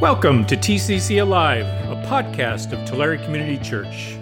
Welcome 0.00 0.46
to 0.46 0.56
TCC 0.56 1.20
Alive, 1.20 1.66
a 1.66 2.02
podcast 2.08 2.72
of 2.72 2.88
Tulare 2.88 3.18
Community 3.18 3.62
Church. 3.62 4.16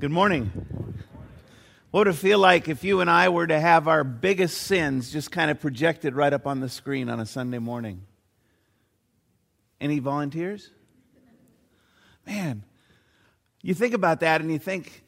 Good 0.00 0.10
morning. 0.10 0.50
What 1.92 2.00
would 2.00 2.08
it 2.08 2.18
feel 2.18 2.40
like 2.40 2.66
if 2.66 2.82
you 2.82 3.00
and 3.00 3.08
I 3.08 3.28
were 3.28 3.46
to 3.46 3.60
have 3.60 3.86
our 3.86 4.02
biggest 4.02 4.62
sins 4.62 5.12
just 5.12 5.30
kind 5.30 5.48
of 5.48 5.60
projected 5.60 6.16
right 6.16 6.32
up 6.32 6.44
on 6.44 6.58
the 6.58 6.68
screen 6.68 7.08
on 7.08 7.20
a 7.20 7.24
Sunday 7.24 7.60
morning? 7.60 8.02
Any 9.80 10.00
volunteers? 10.00 10.68
Man, 12.26 12.64
you 13.62 13.74
think 13.74 13.94
about 13.94 14.18
that 14.20 14.40
and 14.40 14.50
you 14.50 14.58
think, 14.58 15.04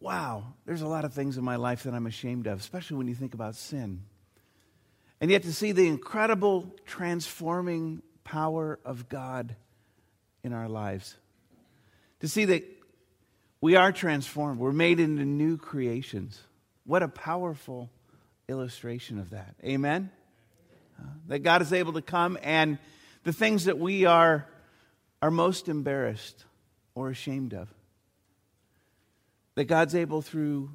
wow, 0.00 0.54
there's 0.66 0.82
a 0.82 0.88
lot 0.88 1.04
of 1.04 1.14
things 1.14 1.38
in 1.38 1.44
my 1.44 1.54
life 1.54 1.84
that 1.84 1.94
I'm 1.94 2.08
ashamed 2.08 2.48
of, 2.48 2.58
especially 2.58 2.96
when 2.96 3.06
you 3.06 3.14
think 3.14 3.32
about 3.32 3.54
sin. 3.54 4.02
And 5.20 5.30
yet 5.30 5.42
to 5.42 5.52
see 5.52 5.72
the 5.72 5.86
incredible 5.86 6.72
transforming 6.86 8.02
power 8.24 8.78
of 8.84 9.08
God 9.08 9.56
in 10.44 10.52
our 10.52 10.68
lives. 10.68 11.16
To 12.20 12.28
see 12.28 12.44
that 12.46 12.64
we 13.60 13.74
are 13.76 13.90
transformed, 13.90 14.60
we're 14.60 14.72
made 14.72 15.00
into 15.00 15.24
new 15.24 15.56
creations. 15.56 16.40
What 16.84 17.02
a 17.02 17.08
powerful 17.08 17.90
illustration 18.48 19.18
of 19.18 19.30
that. 19.30 19.54
Amen? 19.64 20.10
Uh, 20.98 21.04
that 21.28 21.40
God 21.40 21.62
is 21.62 21.72
able 21.72 21.94
to 21.94 22.02
come 22.02 22.38
and 22.42 22.78
the 23.24 23.32
things 23.32 23.64
that 23.64 23.78
we 23.78 24.04
are, 24.04 24.46
are 25.20 25.30
most 25.30 25.68
embarrassed 25.68 26.44
or 26.94 27.10
ashamed 27.10 27.52
of. 27.52 27.68
That 29.56 29.64
God's 29.64 29.94
able 29.94 30.22
through 30.22 30.70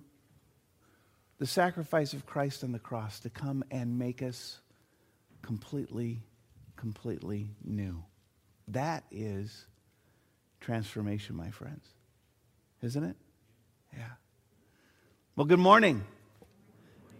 the 1.39 1.47
sacrifice 1.47 2.13
of 2.13 2.25
Christ 2.25 2.63
on 2.63 2.71
the 2.71 2.79
cross 2.79 3.19
to 3.21 3.29
come 3.29 3.63
and 3.71 3.97
make 3.97 4.21
us 4.21 4.59
completely, 5.41 6.21
completely 6.75 7.51
new. 7.63 8.03
That 8.69 9.03
is 9.11 9.65
transformation, 10.61 11.35
my 11.35 11.51
friends. 11.51 11.85
Isn't 12.81 13.03
it? 13.03 13.15
Yeah. 13.93 14.03
Well, 15.35 15.45
good 15.45 15.59
morning. 15.59 16.03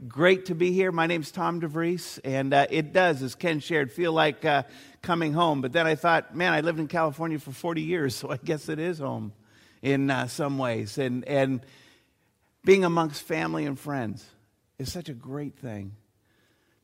Great 0.08 0.47
to 0.47 0.56
be 0.56 0.72
here. 0.72 0.91
My 0.91 1.08
name's 1.08 1.31
Tom 1.31 1.61
DeVries, 1.61 2.19
and 2.23 2.53
uh, 2.53 2.67
it 2.69 2.91
does, 2.91 3.22
as 3.22 3.36
Ken 3.36 3.59
shared, 3.59 3.91
feel 3.91 4.11
like 4.11 4.44
uh, 4.44 4.64
coming 5.02 5.34
home. 5.34 5.61
But 5.61 5.72
then 5.72 5.88
I 5.88 5.95
thought, 5.95 6.36
man, 6.36 6.53
I 6.53 6.61
lived 6.61 6.80
in 6.80 6.88
California 6.88 7.39
for 7.39 7.52
40 7.52 7.81
years, 7.81 8.16
so 8.17 8.30
I 8.30 8.38
guess 8.38 8.69
it 8.69 8.80
is 8.80 9.00
home 9.00 9.34
in 9.81 10.09
uh, 10.09 10.28
some 10.28 10.58
ways. 10.58 10.97
And, 10.97 11.25
and 11.25 11.61
being 12.66 12.86
amongst 12.86 13.23
family 13.23 13.66
and 13.66 13.78
friends 13.78 14.25
is 14.80 14.92
such 14.92 15.09
a 15.09 15.14
great 15.14 15.58
thing. 15.58 15.95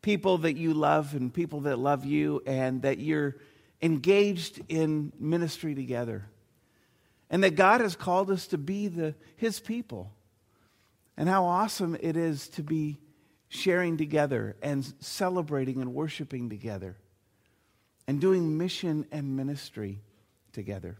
People 0.01 0.39
that 0.39 0.55
you 0.55 0.73
love 0.73 1.13
and 1.13 1.33
people 1.33 1.61
that 1.61 1.77
love 1.77 2.05
you, 2.05 2.41
and 2.45 2.81
that 2.83 2.99
you're 2.99 3.35
engaged 3.81 4.61
in 4.69 5.11
ministry 5.19 5.75
together. 5.75 6.25
And 7.29 7.43
that 7.43 7.55
God 7.55 7.81
has 7.81 7.95
called 7.95 8.31
us 8.31 8.47
to 8.47 8.57
be 8.57 8.87
the, 8.87 9.13
His 9.35 9.59
people. 9.59 10.11
And 11.17 11.27
how 11.27 11.45
awesome 11.45 11.97
it 11.99 12.15
is 12.15 12.47
to 12.49 12.63
be 12.63 12.97
sharing 13.49 13.97
together 13.97 14.55
and 14.61 14.85
celebrating 14.99 15.81
and 15.81 15.93
worshiping 15.93 16.49
together 16.49 16.95
and 18.07 18.21
doing 18.21 18.57
mission 18.57 19.05
and 19.11 19.35
ministry 19.35 20.01
together. 20.53 20.97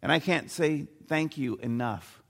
And 0.00 0.10
I 0.10 0.18
can't 0.18 0.50
say 0.50 0.86
thank 1.08 1.36
you 1.36 1.56
enough 1.56 2.22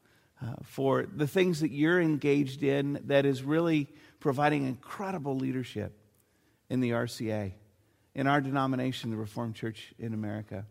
uh, 0.42 0.54
for 0.64 1.06
the 1.14 1.26
things 1.26 1.60
that 1.60 1.70
you're 1.70 2.00
engaged 2.00 2.62
in 2.62 3.00
that 3.06 3.26
is 3.26 3.42
really 3.42 3.88
providing 4.20 4.66
incredible 4.66 5.36
leadership 5.36 5.92
in 6.70 6.80
the 6.80 6.90
RCA, 6.90 7.52
in 8.14 8.26
our 8.26 8.40
denomination, 8.40 9.10
the 9.10 9.16
Reformed 9.16 9.54
Church 9.54 9.92
in 9.98 10.14
America. 10.14 10.66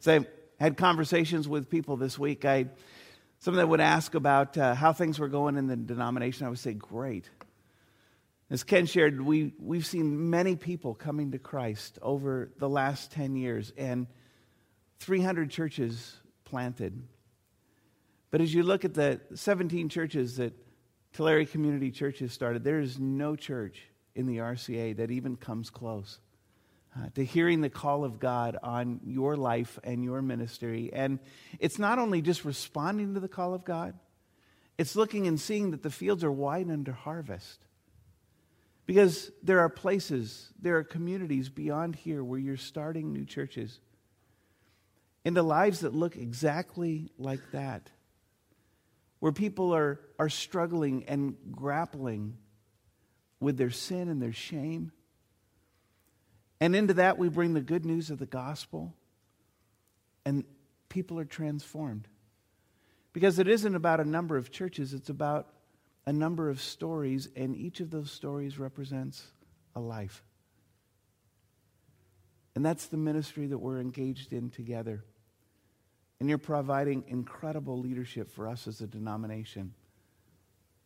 So 0.00 0.20
I 0.20 0.26
had 0.62 0.76
conversations 0.76 1.48
with 1.48 1.68
people 1.68 1.96
this 1.96 2.18
week. 2.18 2.44
I 2.44 2.66
some 3.38 3.54
of 3.54 3.58
them 3.58 3.68
would 3.68 3.80
ask 3.80 4.14
about 4.14 4.56
uh, 4.56 4.74
how 4.74 4.92
things 4.92 5.18
were 5.18 5.28
going 5.28 5.56
in 5.56 5.66
the 5.66 5.76
denomination. 5.76 6.46
I 6.46 6.50
would 6.50 6.58
say, 6.58 6.72
great. 6.72 7.28
As 8.48 8.64
Ken 8.64 8.86
shared, 8.86 9.20
we, 9.20 9.52
we've 9.58 9.84
seen 9.84 10.30
many 10.30 10.56
people 10.56 10.94
coming 10.94 11.32
to 11.32 11.38
Christ 11.38 11.98
over 12.00 12.50
the 12.58 12.68
last 12.68 13.10
10 13.12 13.36
years 13.36 13.72
and 13.76 14.06
300 15.00 15.50
churches 15.50 16.16
planted. 16.44 17.02
But 18.30 18.40
as 18.40 18.52
you 18.52 18.62
look 18.62 18.84
at 18.84 18.94
the 18.94 19.20
17 19.34 19.88
churches 19.88 20.36
that 20.36 20.52
Tulare 21.12 21.46
Community 21.46 21.90
Church 21.90 22.18
has 22.18 22.32
started, 22.32 22.64
there 22.64 22.80
is 22.80 22.98
no 22.98 23.36
church 23.36 23.82
in 24.14 24.26
the 24.26 24.38
RCA 24.38 24.96
that 24.96 25.10
even 25.10 25.36
comes 25.36 25.70
close 25.70 26.18
uh, 26.96 27.08
to 27.14 27.24
hearing 27.24 27.60
the 27.60 27.70
call 27.70 28.04
of 28.04 28.18
God 28.18 28.56
on 28.62 29.00
your 29.04 29.36
life 29.36 29.78
and 29.84 30.02
your 30.02 30.22
ministry. 30.22 30.90
And 30.92 31.18
it's 31.58 31.78
not 31.78 31.98
only 31.98 32.22
just 32.22 32.44
responding 32.44 33.14
to 33.14 33.20
the 33.20 33.28
call 33.28 33.54
of 33.54 33.64
God, 33.64 33.94
it's 34.78 34.96
looking 34.96 35.26
and 35.26 35.40
seeing 35.40 35.70
that 35.70 35.82
the 35.82 35.90
fields 35.90 36.24
are 36.24 36.32
wide 36.32 36.70
under 36.70 36.92
harvest. 36.92 37.60
Because 38.84 39.30
there 39.42 39.60
are 39.60 39.68
places, 39.68 40.52
there 40.60 40.76
are 40.76 40.84
communities 40.84 41.48
beyond 41.48 41.96
here 41.96 42.22
where 42.22 42.38
you're 42.38 42.56
starting 42.56 43.12
new 43.12 43.24
churches 43.24 43.80
into 45.24 45.42
lives 45.42 45.80
that 45.80 45.94
look 45.94 46.16
exactly 46.16 47.10
like 47.18 47.40
that 47.52 47.90
where 49.20 49.32
people 49.32 49.74
are, 49.74 50.00
are 50.18 50.28
struggling 50.28 51.04
and 51.04 51.36
grappling 51.50 52.36
with 53.40 53.56
their 53.56 53.70
sin 53.70 54.08
and 54.08 54.20
their 54.20 54.32
shame. 54.32 54.92
And 56.60 56.74
into 56.74 56.94
that, 56.94 57.18
we 57.18 57.28
bring 57.28 57.54
the 57.54 57.60
good 57.60 57.84
news 57.84 58.10
of 58.10 58.18
the 58.18 58.26
gospel, 58.26 58.94
and 60.24 60.44
people 60.88 61.18
are 61.18 61.24
transformed. 61.24 62.08
Because 63.12 63.38
it 63.38 63.48
isn't 63.48 63.74
about 63.74 64.00
a 64.00 64.04
number 64.04 64.36
of 64.36 64.50
churches, 64.50 64.92
it's 64.92 65.08
about 65.08 65.48
a 66.06 66.12
number 66.12 66.48
of 66.48 66.60
stories, 66.60 67.28
and 67.36 67.56
each 67.56 67.80
of 67.80 67.90
those 67.90 68.10
stories 68.10 68.58
represents 68.58 69.22
a 69.74 69.80
life. 69.80 70.22
And 72.54 72.64
that's 72.64 72.86
the 72.86 72.96
ministry 72.96 73.46
that 73.48 73.58
we're 73.58 73.80
engaged 73.80 74.32
in 74.32 74.48
together. 74.48 75.04
And 76.18 76.28
you're 76.28 76.38
providing 76.38 77.04
incredible 77.08 77.78
leadership 77.78 78.30
for 78.30 78.48
us 78.48 78.66
as 78.66 78.80
a 78.80 78.86
denomination. 78.86 79.74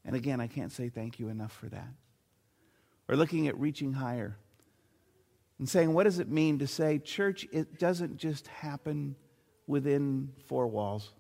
And 0.04 0.16
again, 0.16 0.41
I 0.41 0.46
can't 0.46 0.72
say 0.72 0.88
thank 0.88 1.20
you 1.20 1.28
enough 1.28 1.52
for 1.52 1.68
that. 1.68 1.92
We're 3.06 3.16
looking 3.16 3.48
at 3.48 3.58
reaching 3.58 3.92
higher 3.92 4.36
and 5.58 5.69
saying, 5.69 5.92
what 5.92 6.04
does 6.04 6.19
it 6.19 6.28
mean 6.28 6.60
to 6.60 6.66
say, 6.66 6.98
church, 6.98 7.46
it 7.52 7.78
doesn't 7.78 8.16
just 8.16 8.48
happen 8.48 9.14
within 9.66 10.32
four 10.46 10.66
walls, 10.66 11.12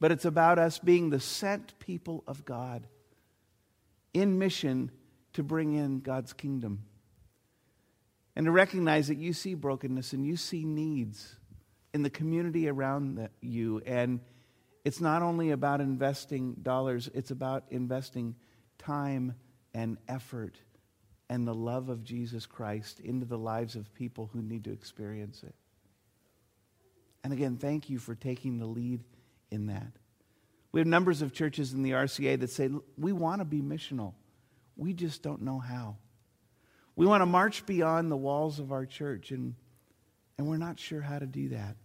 but 0.00 0.10
it's 0.10 0.24
about 0.24 0.58
us 0.58 0.78
being 0.78 1.10
the 1.10 1.20
sent 1.20 1.78
people 1.78 2.24
of 2.26 2.44
God 2.44 2.86
in 4.12 4.38
mission 4.38 4.90
to 5.34 5.42
bring 5.42 5.74
in 5.74 6.00
God's 6.00 6.32
kingdom. 6.32 6.84
And 8.36 8.46
to 8.46 8.50
recognize 8.50 9.08
that 9.08 9.18
you 9.18 9.32
see 9.32 9.54
brokenness 9.54 10.12
and 10.12 10.26
you 10.26 10.36
see 10.36 10.64
needs 10.64 11.36
in 11.94 12.02
the 12.02 12.10
community 12.10 12.68
around 12.68 13.14
the, 13.14 13.30
you. 13.40 13.80
And 13.86 14.20
it's 14.84 15.00
not 15.00 15.22
only 15.22 15.52
about 15.52 15.80
investing 15.80 16.54
dollars, 16.60 17.08
it's 17.14 17.30
about 17.30 17.64
investing 17.70 18.34
time 18.76 19.34
and 19.72 19.96
effort 20.08 20.60
and 21.30 21.46
the 21.46 21.54
love 21.54 21.88
of 21.88 22.02
Jesus 22.04 22.44
Christ 22.44 23.00
into 23.00 23.24
the 23.24 23.38
lives 23.38 23.76
of 23.76 23.94
people 23.94 24.28
who 24.32 24.42
need 24.42 24.64
to 24.64 24.72
experience 24.72 25.42
it. 25.44 25.54
And 27.22 27.32
again, 27.32 27.56
thank 27.56 27.88
you 27.88 27.98
for 27.98 28.14
taking 28.14 28.58
the 28.58 28.66
lead 28.66 29.04
in 29.50 29.68
that. 29.68 29.92
We 30.72 30.80
have 30.80 30.86
numbers 30.88 31.22
of 31.22 31.32
churches 31.32 31.72
in 31.72 31.82
the 31.82 31.92
RCA 31.92 32.40
that 32.40 32.50
say, 32.50 32.68
we 32.98 33.12
want 33.12 33.40
to 33.40 33.44
be 33.44 33.62
missional. 33.62 34.14
We 34.76 34.92
just 34.92 35.22
don't 35.22 35.42
know 35.42 35.60
how. 35.60 35.96
We 36.96 37.06
want 37.06 37.22
to 37.22 37.26
march 37.26 37.64
beyond 37.64 38.10
the 38.10 38.16
walls 38.16 38.58
of 38.58 38.72
our 38.72 38.84
church, 38.84 39.30
and, 39.30 39.54
and 40.36 40.48
we're 40.48 40.58
not 40.58 40.78
sure 40.78 41.00
how 41.00 41.18
to 41.20 41.26
do 41.26 41.50
that 41.50 41.76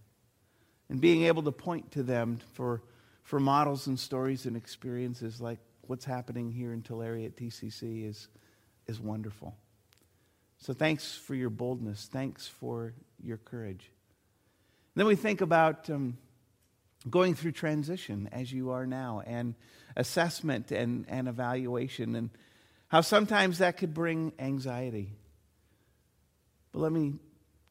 and 0.89 0.99
being 0.99 1.23
able 1.25 1.43
to 1.43 1.51
point 1.51 1.91
to 1.91 2.03
them 2.03 2.39
for, 2.53 2.81
for 3.23 3.39
models 3.39 3.87
and 3.87 3.99
stories 3.99 4.45
and 4.45 4.57
experiences 4.57 5.39
like 5.39 5.59
what's 5.81 6.05
happening 6.05 6.51
here 6.51 6.73
in 6.73 6.81
Tulare 6.81 7.25
at 7.25 7.35
TCC 7.35 8.07
is, 8.07 8.27
is 8.87 8.99
wonderful. 8.99 9.55
So 10.57 10.73
thanks 10.73 11.15
for 11.15 11.35
your 11.35 11.49
boldness. 11.49 12.09
Thanks 12.11 12.47
for 12.47 12.93
your 13.23 13.37
courage. 13.37 13.91
then 14.95 15.05
we 15.05 15.15
think 15.15 15.41
about 15.41 15.89
um, 15.89 16.17
going 17.09 17.33
through 17.33 17.53
transition 17.53 18.27
as 18.31 18.51
you 18.51 18.71
are 18.71 18.85
now 18.85 19.21
and 19.25 19.55
assessment 19.95 20.71
and, 20.71 21.05
and 21.07 21.27
evaluation 21.27 22.15
and 22.15 22.29
how 22.89 23.01
sometimes 23.01 23.59
that 23.59 23.77
could 23.77 23.93
bring 23.93 24.33
anxiety. 24.39 25.13
But 26.71 26.79
let 26.79 26.91
me 26.91 27.15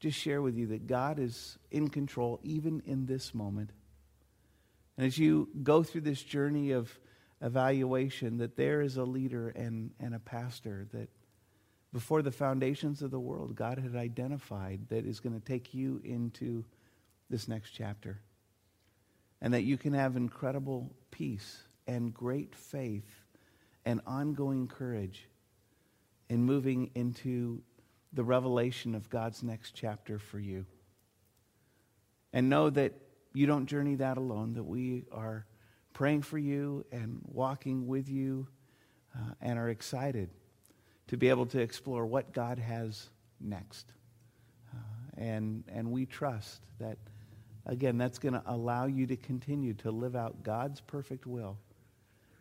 just 0.00 0.18
share 0.18 0.40
with 0.40 0.56
you 0.56 0.68
that 0.68 0.86
God 0.86 1.18
is 1.18 1.58
in 1.70 1.88
control 1.88 2.40
even 2.42 2.82
in 2.86 3.06
this 3.06 3.34
moment. 3.34 3.70
And 4.96 5.06
as 5.06 5.18
you 5.18 5.48
go 5.62 5.82
through 5.82 6.02
this 6.02 6.22
journey 6.22 6.72
of 6.72 6.90
evaluation, 7.40 8.38
that 8.38 8.56
there 8.56 8.80
is 8.80 8.96
a 8.96 9.04
leader 9.04 9.48
and, 9.48 9.90
and 10.00 10.14
a 10.14 10.18
pastor 10.18 10.86
that, 10.92 11.08
before 11.92 12.20
the 12.20 12.30
foundations 12.30 13.00
of 13.00 13.10
the 13.10 13.18
world, 13.18 13.56
God 13.56 13.78
had 13.78 13.96
identified 13.96 14.88
that 14.90 15.06
is 15.06 15.20
going 15.20 15.38
to 15.38 15.44
take 15.44 15.72
you 15.72 16.00
into 16.04 16.64
this 17.30 17.48
next 17.48 17.70
chapter. 17.70 18.20
And 19.40 19.54
that 19.54 19.62
you 19.62 19.78
can 19.78 19.94
have 19.94 20.16
incredible 20.16 20.92
peace 21.10 21.62
and 21.86 22.12
great 22.12 22.54
faith 22.54 23.08
and 23.86 24.00
ongoing 24.06 24.68
courage 24.68 25.28
in 26.28 26.42
moving 26.42 26.90
into 26.94 27.62
the 28.12 28.24
revelation 28.24 28.94
of 28.94 29.10
God's 29.10 29.42
next 29.42 29.72
chapter 29.74 30.18
for 30.18 30.38
you. 30.38 30.66
And 32.32 32.48
know 32.48 32.70
that 32.70 32.94
you 33.34 33.46
don't 33.46 33.66
journey 33.66 33.96
that 33.96 34.16
alone, 34.16 34.54
that 34.54 34.64
we 34.64 35.04
are 35.12 35.46
praying 35.92 36.22
for 36.22 36.38
you 36.38 36.84
and 36.92 37.20
walking 37.24 37.86
with 37.86 38.08
you 38.08 38.46
uh, 39.14 39.32
and 39.40 39.58
are 39.58 39.68
excited 39.68 40.30
to 41.08 41.16
be 41.16 41.28
able 41.28 41.46
to 41.46 41.58
explore 41.58 42.06
what 42.06 42.32
God 42.32 42.58
has 42.58 43.08
next. 43.40 43.92
Uh, 44.72 44.78
and, 45.16 45.64
and 45.68 45.90
we 45.90 46.06
trust 46.06 46.62
that, 46.78 46.98
again, 47.66 47.98
that's 47.98 48.18
going 48.18 48.34
to 48.34 48.42
allow 48.46 48.86
you 48.86 49.06
to 49.06 49.16
continue 49.16 49.74
to 49.74 49.90
live 49.90 50.14
out 50.14 50.42
God's 50.42 50.80
perfect 50.80 51.26
will 51.26 51.58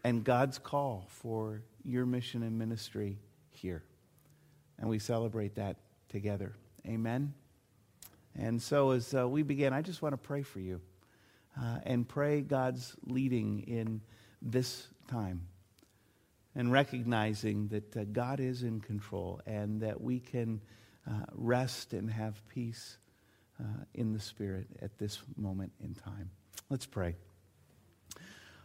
and 0.04 0.24
God's 0.24 0.58
call 0.58 1.06
for 1.10 1.62
your 1.84 2.06
mission 2.06 2.44
and 2.44 2.58
ministry 2.58 3.18
here. 3.50 3.84
And 4.80 4.90
we 4.90 5.00
celebrate 5.00 5.56
that 5.56 5.78
together. 6.10 6.54
Amen. 6.86 7.34
And 8.38 8.62
so, 8.62 8.92
as 8.92 9.14
uh, 9.14 9.28
we 9.28 9.42
begin, 9.44 9.74
I 9.74 9.82
just 9.82 10.02
want 10.02 10.14
to 10.14 10.18
pray 10.18 10.44
for 10.44 10.60
you 10.60 10.80
uh, 11.60 11.80
and 11.84 12.08
pray 12.08 12.42
God's 12.42 12.96
leading 13.06 13.62
in 13.62 14.02
this 14.42 14.88
time 15.08 15.42
and 16.56 16.72
recognizing 16.72 17.68
that 17.70 17.98
uh, 17.98 18.04
God 18.12 18.40
is 18.40 18.64
in 18.64 18.80
control 18.80 19.42
and 19.46 19.82
that 19.82 20.00
we 20.00 20.20
can 20.20 20.62
uh, 21.08 21.14
rest 21.34 21.94
and 21.94 22.10
have 22.12 22.48
peace 22.48 22.98
uh, 23.60 23.64
in 23.94 24.14
the 24.14 24.20
Spirit 24.20 24.68
at 24.82 24.98
this 24.98 25.20
moment 25.36 25.72
in 25.84 25.96
time. 25.96 26.30
Let's 26.70 26.86
pray. 26.86 27.16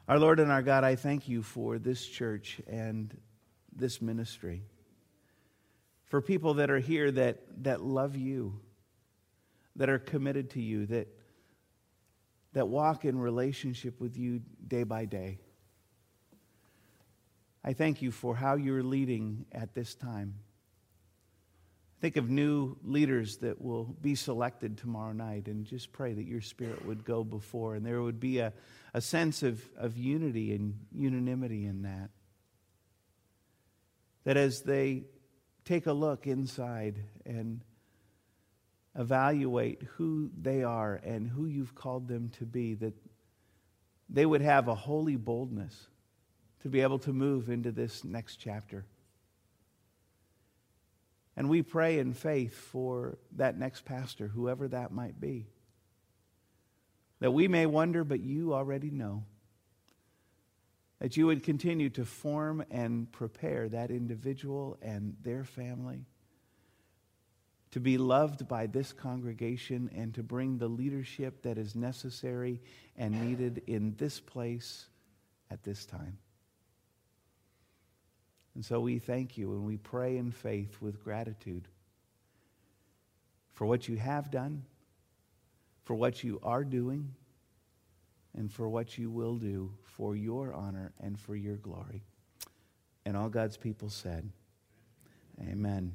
Our 0.08 0.18
Lord 0.18 0.40
and 0.40 0.50
our 0.50 0.62
God, 0.62 0.84
I 0.84 0.96
thank 0.96 1.28
you 1.28 1.42
for 1.42 1.78
this 1.78 2.06
church 2.06 2.60
and 2.66 3.16
this 3.74 4.02
ministry. 4.02 4.62
For 6.12 6.20
people 6.20 6.52
that 6.54 6.70
are 6.70 6.78
here 6.78 7.10
that, 7.10 7.38
that 7.62 7.80
love 7.80 8.16
you, 8.16 8.60
that 9.76 9.88
are 9.88 9.98
committed 9.98 10.50
to 10.50 10.60
you, 10.60 10.84
that 10.84 11.08
that 12.52 12.68
walk 12.68 13.06
in 13.06 13.18
relationship 13.18 13.98
with 13.98 14.18
you 14.18 14.42
day 14.68 14.82
by 14.82 15.06
day. 15.06 15.38
I 17.64 17.72
thank 17.72 18.02
you 18.02 18.10
for 18.10 18.36
how 18.36 18.56
you're 18.56 18.82
leading 18.82 19.46
at 19.52 19.72
this 19.72 19.94
time. 19.94 20.34
Think 22.02 22.18
of 22.18 22.28
new 22.28 22.76
leaders 22.84 23.38
that 23.38 23.62
will 23.62 23.84
be 23.84 24.14
selected 24.14 24.76
tomorrow 24.76 25.14
night 25.14 25.46
and 25.46 25.64
just 25.64 25.92
pray 25.92 26.12
that 26.12 26.26
your 26.26 26.42
spirit 26.42 26.84
would 26.84 27.06
go 27.06 27.24
before 27.24 27.74
and 27.74 27.86
there 27.86 28.02
would 28.02 28.20
be 28.20 28.40
a, 28.40 28.52
a 28.92 29.00
sense 29.00 29.42
of, 29.42 29.62
of 29.78 29.96
unity 29.96 30.52
and 30.52 30.78
unanimity 30.94 31.64
in 31.64 31.84
that. 31.84 32.10
That 34.24 34.36
as 34.36 34.60
they 34.60 35.04
take 35.64 35.86
a 35.86 35.92
look 35.92 36.26
inside 36.26 36.96
and 37.24 37.62
evaluate 38.94 39.82
who 39.96 40.30
they 40.40 40.62
are 40.62 41.00
and 41.04 41.28
who 41.28 41.46
you've 41.46 41.74
called 41.74 42.08
them 42.08 42.30
to 42.38 42.44
be, 42.44 42.74
that 42.74 42.94
they 44.08 44.26
would 44.26 44.42
have 44.42 44.68
a 44.68 44.74
holy 44.74 45.16
boldness 45.16 45.88
to 46.62 46.68
be 46.68 46.80
able 46.80 46.98
to 46.98 47.12
move 47.12 47.48
into 47.48 47.72
this 47.72 48.04
next 48.04 48.36
chapter. 48.36 48.84
And 51.36 51.48
we 51.48 51.62
pray 51.62 51.98
in 51.98 52.12
faith 52.12 52.54
for 52.54 53.18
that 53.36 53.58
next 53.58 53.84
pastor, 53.84 54.28
whoever 54.28 54.68
that 54.68 54.92
might 54.92 55.18
be. 55.18 55.46
That 57.20 57.30
we 57.30 57.48
may 57.48 57.66
wonder, 57.66 58.04
but 58.04 58.20
you 58.20 58.52
already 58.52 58.90
know. 58.90 59.24
That 61.02 61.16
you 61.16 61.26
would 61.26 61.42
continue 61.42 61.90
to 61.90 62.04
form 62.04 62.64
and 62.70 63.10
prepare 63.10 63.68
that 63.68 63.90
individual 63.90 64.78
and 64.80 65.16
their 65.24 65.42
family 65.42 66.06
to 67.72 67.80
be 67.80 67.98
loved 67.98 68.46
by 68.46 68.66
this 68.66 68.92
congregation 68.92 69.90
and 69.96 70.14
to 70.14 70.22
bring 70.22 70.58
the 70.58 70.68
leadership 70.68 71.42
that 71.42 71.58
is 71.58 71.74
necessary 71.74 72.60
and 72.96 73.20
needed 73.28 73.62
in 73.66 73.96
this 73.98 74.20
place 74.20 74.86
at 75.50 75.64
this 75.64 75.86
time. 75.86 76.18
And 78.54 78.64
so 78.64 78.78
we 78.78 79.00
thank 79.00 79.36
you 79.36 79.54
and 79.54 79.64
we 79.64 79.78
pray 79.78 80.16
in 80.16 80.30
faith 80.30 80.76
with 80.80 81.02
gratitude 81.02 81.66
for 83.54 83.66
what 83.66 83.88
you 83.88 83.96
have 83.96 84.30
done, 84.30 84.62
for 85.82 85.94
what 85.94 86.22
you 86.22 86.38
are 86.44 86.62
doing, 86.62 87.16
and 88.36 88.50
for 88.50 88.68
what 88.68 88.98
you 88.98 89.10
will 89.10 89.36
do 89.36 89.72
for 89.84 90.16
your 90.16 90.54
honor 90.54 90.92
and 91.00 91.18
for 91.18 91.36
your 91.36 91.56
glory. 91.56 92.02
And 93.04 93.16
all 93.16 93.28
God's 93.28 93.56
people 93.56 93.90
said, 93.90 94.28
Amen. 95.40 95.92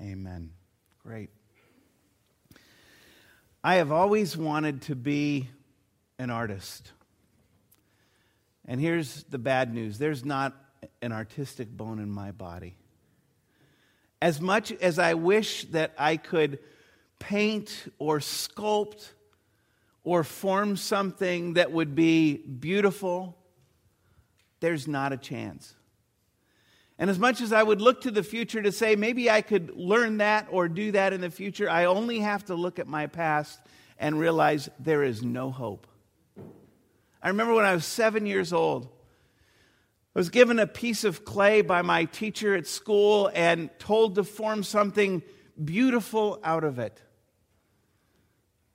Amen. 0.00 0.50
Great. 1.02 1.30
I 3.64 3.76
have 3.76 3.92
always 3.92 4.36
wanted 4.36 4.82
to 4.82 4.96
be 4.96 5.48
an 6.18 6.30
artist. 6.30 6.92
And 8.66 8.80
here's 8.80 9.24
the 9.24 9.38
bad 9.38 9.74
news 9.74 9.98
there's 9.98 10.24
not 10.24 10.54
an 11.00 11.12
artistic 11.12 11.70
bone 11.70 11.98
in 11.98 12.10
my 12.10 12.32
body. 12.32 12.76
As 14.20 14.40
much 14.40 14.70
as 14.72 14.98
I 14.98 15.14
wish 15.14 15.64
that 15.66 15.92
I 15.98 16.16
could 16.16 16.60
paint 17.18 17.88
or 17.98 18.18
sculpt 18.18 19.12
or 20.04 20.24
form 20.24 20.76
something 20.76 21.54
that 21.54 21.70
would 21.70 21.94
be 21.94 22.36
beautiful, 22.36 23.36
there's 24.60 24.88
not 24.88 25.12
a 25.12 25.16
chance. 25.16 25.74
And 26.98 27.10
as 27.10 27.18
much 27.18 27.40
as 27.40 27.52
I 27.52 27.62
would 27.62 27.80
look 27.80 28.02
to 28.02 28.10
the 28.10 28.22
future 28.22 28.62
to 28.62 28.70
say, 28.70 28.96
maybe 28.96 29.30
I 29.30 29.42
could 29.42 29.76
learn 29.76 30.18
that 30.18 30.46
or 30.50 30.68
do 30.68 30.92
that 30.92 31.12
in 31.12 31.20
the 31.20 31.30
future, 31.30 31.68
I 31.68 31.86
only 31.86 32.20
have 32.20 32.44
to 32.46 32.54
look 32.54 32.78
at 32.78 32.86
my 32.86 33.06
past 33.06 33.60
and 33.98 34.18
realize 34.18 34.68
there 34.78 35.02
is 35.02 35.22
no 35.22 35.50
hope. 35.50 35.86
I 37.22 37.28
remember 37.28 37.54
when 37.54 37.64
I 37.64 37.74
was 37.74 37.84
seven 37.84 38.26
years 38.26 38.52
old, 38.52 38.88
I 40.14 40.18
was 40.18 40.28
given 40.28 40.58
a 40.58 40.66
piece 40.66 41.04
of 41.04 41.24
clay 41.24 41.62
by 41.62 41.82
my 41.82 42.04
teacher 42.04 42.54
at 42.54 42.66
school 42.66 43.30
and 43.34 43.70
told 43.78 44.16
to 44.16 44.24
form 44.24 44.62
something 44.62 45.22
beautiful 45.64 46.38
out 46.44 46.64
of 46.64 46.78
it. 46.78 47.00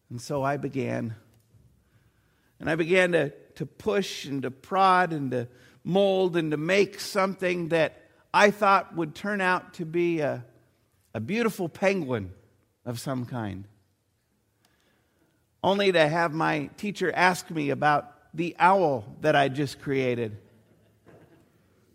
And 0.10 0.22
so 0.22 0.44
I 0.44 0.58
began. 0.58 1.16
And 2.60 2.70
I 2.70 2.76
began 2.76 3.12
to, 3.12 3.30
to 3.56 3.66
push 3.66 4.26
and 4.26 4.42
to 4.44 4.52
prod 4.52 5.14
and 5.14 5.32
to 5.32 5.48
mold 5.84 6.36
and 6.38 6.52
to 6.52 6.58
make 6.58 7.00
something 7.00 7.70
that 7.70 8.02
I 8.34 8.52
thought 8.52 8.96
would 8.96 9.16
turn 9.16 9.42
out 9.42 9.76
to 9.76 9.86
be 9.86 10.20
a, 10.20 10.46
a 11.14 11.20
beautiful 11.20 11.70
penguin 11.70 12.34
of 12.86 13.00
some 13.00 13.26
kind. 13.26 13.66
Only 15.64 15.92
to 15.92 16.08
have 16.08 16.34
my 16.34 16.70
teacher 16.78 17.12
ask 17.14 17.50
me 17.50 17.70
about 17.70 18.14
the 18.34 18.56
owl 18.60 19.06
that 19.22 19.36
I 19.36 19.50
just 19.50 19.82
created. 19.82 20.38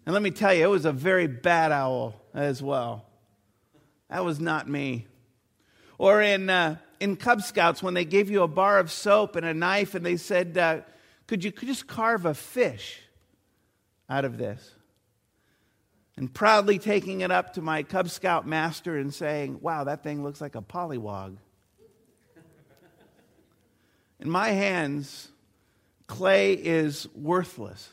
And 0.05 0.13
let 0.13 0.23
me 0.23 0.31
tell 0.31 0.53
you, 0.53 0.65
it 0.65 0.71
was 0.71 0.85
a 0.85 0.93
very 0.93 1.29
bad 1.29 1.71
owl 1.71 2.21
as 2.35 2.61
well. 2.63 3.07
That 4.11 4.25
was 4.25 4.41
not 4.41 4.69
me. 4.69 5.07
Or 5.97 6.21
in, 6.21 6.51
uh, 6.51 6.77
in 7.03 7.17
Cub 7.17 7.43
Scouts, 7.43 7.83
when 7.83 7.95
they 7.95 8.05
gave 8.05 8.31
you 8.31 8.43
a 8.43 8.49
bar 8.49 8.79
of 8.79 8.91
soap 8.91 9.35
and 9.37 9.45
a 9.45 9.53
knife, 9.53 9.95
and 9.95 10.07
they 10.07 10.17
said, 10.17 10.57
uh, 10.57 10.81
could 11.27 11.43
you 11.43 11.51
just 11.51 11.87
carve 11.87 12.25
a 12.27 12.35
fish 12.35 13.01
out 14.09 14.25
of 14.25 14.39
this? 14.39 14.75
and 16.17 16.33
proudly 16.33 16.79
taking 16.79 17.23
it 17.23 17.31
up 17.31 17.55
to 17.55 17.63
my 17.63 17.83
Cub 17.83 18.09
Scout 18.09 18.47
master 18.47 18.97
and 18.97 19.13
saying, 19.13 19.59
Wow, 19.61 19.85
that 19.85 20.03
thing 20.03 20.23
looks 20.23 20.41
like 20.41 20.55
a 20.55 20.63
pollywog. 20.63 21.37
In 24.21 24.31
my 24.31 24.51
hands, 24.51 25.29
clay 26.07 26.53
is 26.53 27.09
worthless, 27.15 27.89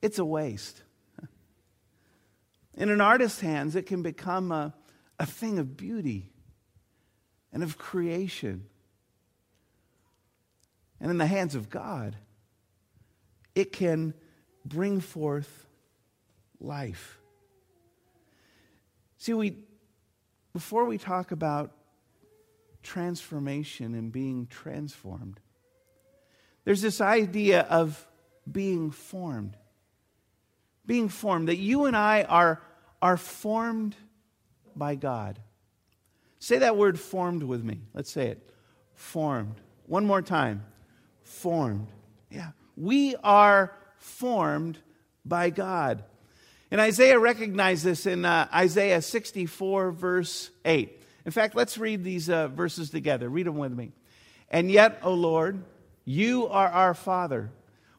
it's 0.00 0.18
a 0.18 0.24
waste. 0.24 0.82
In 2.78 2.90
an 2.90 3.00
artist's 3.00 3.40
hands, 3.40 3.74
it 3.74 3.86
can 3.86 4.02
become 4.02 4.52
a, 4.52 4.74
a 5.18 5.26
thing 5.26 5.58
of 5.58 5.76
beauty 5.78 6.30
and 7.56 7.62
of 7.62 7.78
creation. 7.78 8.66
And 11.00 11.10
in 11.10 11.16
the 11.16 11.24
hands 11.24 11.54
of 11.54 11.70
God, 11.70 12.14
it 13.54 13.72
can 13.72 14.12
bring 14.62 15.00
forth 15.00 15.66
life. 16.60 17.18
See, 19.16 19.32
we, 19.32 19.56
before 20.52 20.84
we 20.84 20.98
talk 20.98 21.32
about 21.32 21.72
transformation 22.82 23.94
and 23.94 24.12
being 24.12 24.48
transformed, 24.48 25.40
there's 26.66 26.82
this 26.82 27.00
idea 27.00 27.62
of 27.62 28.06
being 28.52 28.90
formed. 28.90 29.56
Being 30.84 31.08
formed, 31.08 31.48
that 31.48 31.56
you 31.56 31.86
and 31.86 31.96
I 31.96 32.24
are, 32.24 32.60
are 33.00 33.16
formed 33.16 33.96
by 34.76 34.94
God. 34.94 35.38
Say 36.38 36.58
that 36.58 36.76
word 36.76 36.98
formed 36.98 37.42
with 37.42 37.64
me. 37.64 37.80
Let's 37.94 38.10
say 38.10 38.28
it. 38.28 38.50
Formed. 38.94 39.60
One 39.86 40.06
more 40.06 40.22
time. 40.22 40.64
Formed. 41.22 41.88
Yeah. 42.30 42.50
We 42.76 43.16
are 43.16 43.72
formed 43.98 44.78
by 45.24 45.50
God. 45.50 46.04
And 46.70 46.80
Isaiah 46.80 47.18
recognized 47.18 47.84
this 47.84 48.06
in 48.06 48.24
uh, 48.24 48.48
Isaiah 48.52 49.00
64, 49.00 49.92
verse 49.92 50.50
8. 50.64 51.02
In 51.24 51.32
fact, 51.32 51.54
let's 51.54 51.78
read 51.78 52.04
these 52.04 52.28
uh, 52.28 52.48
verses 52.48 52.90
together. 52.90 53.28
Read 53.28 53.46
them 53.46 53.56
with 53.56 53.72
me. 53.72 53.92
And 54.50 54.70
yet, 54.70 55.00
O 55.02 55.14
Lord, 55.14 55.62
you 56.04 56.46
are 56.48 56.68
our 56.68 56.94
Father. 56.94 57.50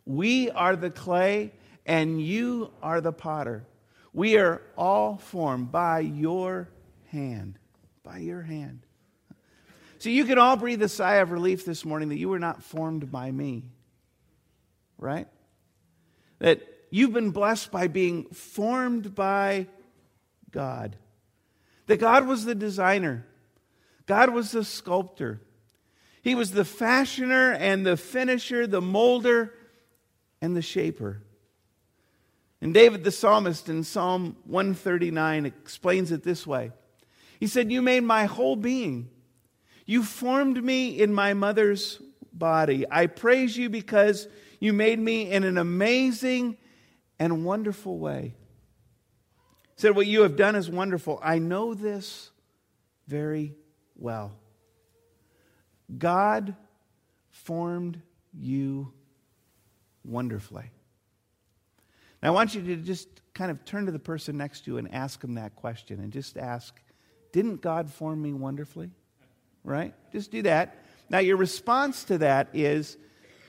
We 0.05 0.49
are 0.51 0.75
the 0.75 0.89
clay, 0.89 1.51
and 1.85 2.21
you 2.21 2.71
are 2.81 3.01
the 3.01 3.11
potter. 3.11 3.65
We 4.13 4.37
are 4.37 4.61
all 4.77 5.17
formed 5.17 5.71
by 5.71 5.99
your 5.99 6.69
hand. 7.07 7.59
By 8.07 8.19
your 8.19 8.41
hand. 8.41 8.85
So 9.97 10.09
you 10.09 10.23
can 10.23 10.37
all 10.37 10.55
breathe 10.55 10.81
a 10.81 10.87
sigh 10.87 11.15
of 11.15 11.31
relief 11.31 11.65
this 11.65 11.83
morning 11.83 12.07
that 12.07 12.17
you 12.17 12.29
were 12.29 12.39
not 12.39 12.63
formed 12.63 13.11
by 13.11 13.29
me. 13.29 13.65
Right? 14.97 15.27
That 16.39 16.61
you've 16.89 17.11
been 17.11 17.31
blessed 17.31 17.69
by 17.69 17.87
being 17.87 18.23
formed 18.29 19.13
by 19.13 19.67
God. 20.51 20.95
That 21.87 21.97
God 21.97 22.27
was 22.27 22.45
the 22.45 22.55
designer, 22.55 23.25
God 24.05 24.29
was 24.29 24.51
the 24.53 24.63
sculptor. 24.63 25.41
He 26.21 26.33
was 26.33 26.51
the 26.51 26.65
fashioner 26.65 27.53
and 27.53 27.85
the 27.85 27.97
finisher, 27.97 28.67
the 28.67 28.81
molder 28.81 29.53
and 30.41 30.55
the 30.55 30.61
shaper. 30.61 31.21
And 32.61 32.73
David 32.73 33.03
the 33.03 33.11
psalmist 33.11 33.67
in 33.67 33.83
Psalm 33.83 34.37
139 34.45 35.45
explains 35.45 36.13
it 36.13 36.23
this 36.23 36.47
way 36.47 36.71
He 37.39 37.47
said, 37.47 37.71
You 37.71 37.81
made 37.81 38.03
my 38.03 38.25
whole 38.25 38.55
being. 38.55 39.09
You 39.85 40.03
formed 40.03 40.63
me 40.63 40.99
in 40.99 41.13
my 41.13 41.33
mother's 41.33 42.01
body. 42.33 42.85
I 42.89 43.07
praise 43.07 43.57
you 43.57 43.69
because 43.69 44.27
you 44.59 44.73
made 44.73 44.99
me 44.99 45.31
in 45.31 45.43
an 45.43 45.57
amazing 45.57 46.57
and 47.19 47.45
wonderful 47.45 47.97
way. 47.97 48.35
He 49.75 49.81
said, 49.81 49.95
What 49.95 50.07
you 50.07 50.21
have 50.21 50.35
done 50.35 50.55
is 50.55 50.69
wonderful. 50.69 51.19
I 51.23 51.39
know 51.39 51.73
this 51.73 52.31
very 53.07 53.55
well. 53.95 54.33
God 55.97 56.55
formed 57.29 58.01
you 58.33 58.91
wonderfully. 60.03 60.71
Now, 62.21 62.29
I 62.29 62.31
want 62.31 62.55
you 62.55 62.61
to 62.63 62.75
just 62.77 63.07
kind 63.33 63.51
of 63.51 63.63
turn 63.63 63.85
to 63.85 63.91
the 63.91 63.99
person 63.99 64.37
next 64.37 64.65
to 64.65 64.71
you 64.71 64.77
and 64.77 64.93
ask 64.93 65.21
them 65.21 65.35
that 65.35 65.55
question 65.55 65.99
and 65.99 66.11
just 66.11 66.37
ask, 66.37 66.79
Didn't 67.31 67.61
God 67.61 67.91
form 67.91 68.21
me 68.21 68.33
wonderfully? 68.33 68.91
Right? 69.63 69.93
Just 70.11 70.31
do 70.31 70.41
that. 70.43 70.83
Now, 71.09 71.19
your 71.19 71.37
response 71.37 72.03
to 72.05 72.19
that 72.19 72.49
is 72.53 72.97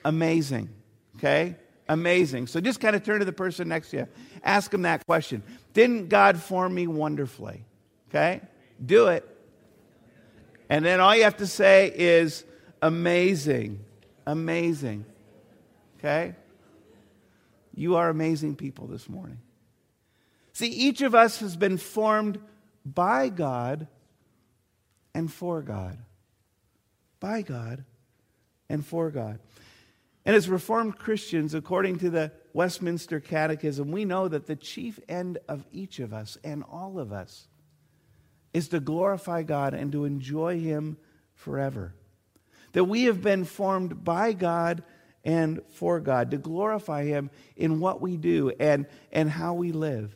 amazing. 0.05 0.69
Okay? 1.17 1.57
Amazing. 1.89 2.47
So 2.49 2.61
just 2.61 2.81
kind 2.81 2.95
of 2.95 3.03
turn 3.03 3.21
to 3.21 3.25
the 3.25 3.33
person 3.33 3.69
next 3.69 3.91
to 3.91 3.97
you. 3.99 4.09
Ask 4.45 4.71
them 4.71 4.83
that 4.83 5.07
question. 5.07 5.43
Didn't 5.73 6.09
God 6.09 6.41
form 6.41 6.75
me 6.75 6.87
wonderfully? 6.87 7.65
Okay? 8.11 8.41
Do 8.85 9.09
it. 9.09 9.27
And 10.69 10.85
then 10.85 11.01
all 11.01 11.17
you 11.17 11.25
have 11.25 11.39
to 11.39 11.47
say 11.47 11.93
is 11.95 12.45
amazing. 12.83 13.85
Amazing. 14.27 15.05
Okay? 15.99 16.35
You 17.75 17.97
are 17.97 18.09
amazing 18.11 18.57
people 18.57 18.87
this 18.87 19.09
morning. 19.09 19.39
See, 20.53 20.69
each 20.69 21.03
of 21.03 21.15
us 21.15 21.39
has 21.39 21.57
been 21.57 21.79
formed 21.79 22.39
by 22.95 23.29
God 23.29 23.89
and 25.15 25.33
for 25.33 25.63
God. 25.63 25.99
By 27.21 27.43
God 27.43 27.85
and 28.69 28.85
for 28.85 29.11
God. 29.11 29.41
And 30.25 30.37
as 30.37 30.49
Reformed 30.49 30.99
Christians, 30.99 31.55
according 31.55 31.99
to 32.01 32.11
the 32.11 32.33
Westminster 32.53 33.19
Catechism, 33.19 33.91
we 33.91 34.05
know 34.05 34.29
that 34.29 34.47
the 34.47 34.57
chief 34.57 35.01
end 35.09 35.39
of 35.49 35.65
each 35.73 36.01
of 36.01 36.13
us 36.13 36.37
and 36.45 36.63
all 36.71 36.99
of 36.99 37.13
us 37.13 37.49
is 38.53 38.69
to 38.69 38.81
glorify 38.81 39.43
God 39.43 39.75
and 39.75 39.91
to 39.93 40.05
enjoy 40.05 40.61
Him 40.61 40.99
forever. 41.35 41.95
That 42.73 42.85
we 42.85 43.05
have 43.05 43.23
been 43.23 43.45
formed 43.45 44.05
by 44.05 44.33
God 44.33 44.83
and 45.25 45.61
for 45.71 46.01
God, 46.01 46.31
to 46.31 46.39
glorify 46.39 47.05
Him 47.05 47.31
in 47.57 47.81
what 47.81 48.01
we 48.01 48.17
do 48.17 48.53
and, 48.61 48.87
and 49.13 49.31
how 49.31 49.55
we 49.55 49.73
live. 49.73 50.15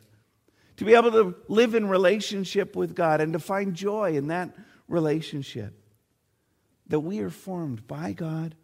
To 0.77 0.85
be 0.85 0.95
able 0.95 1.11
to 1.11 1.35
live 1.47 1.75
in 1.75 1.87
relationship 1.87 2.75
with 2.75 2.95
God 2.95 3.21
and 3.21 3.33
to 3.33 3.39
find 3.39 3.75
joy 3.75 4.15
in 4.15 4.27
that 4.27 4.55
relationship. 4.87 5.73
That 6.87 7.01
we 7.01 7.19
are 7.19 7.29
formed 7.29 7.87
by 7.87 8.13
God 8.13 8.55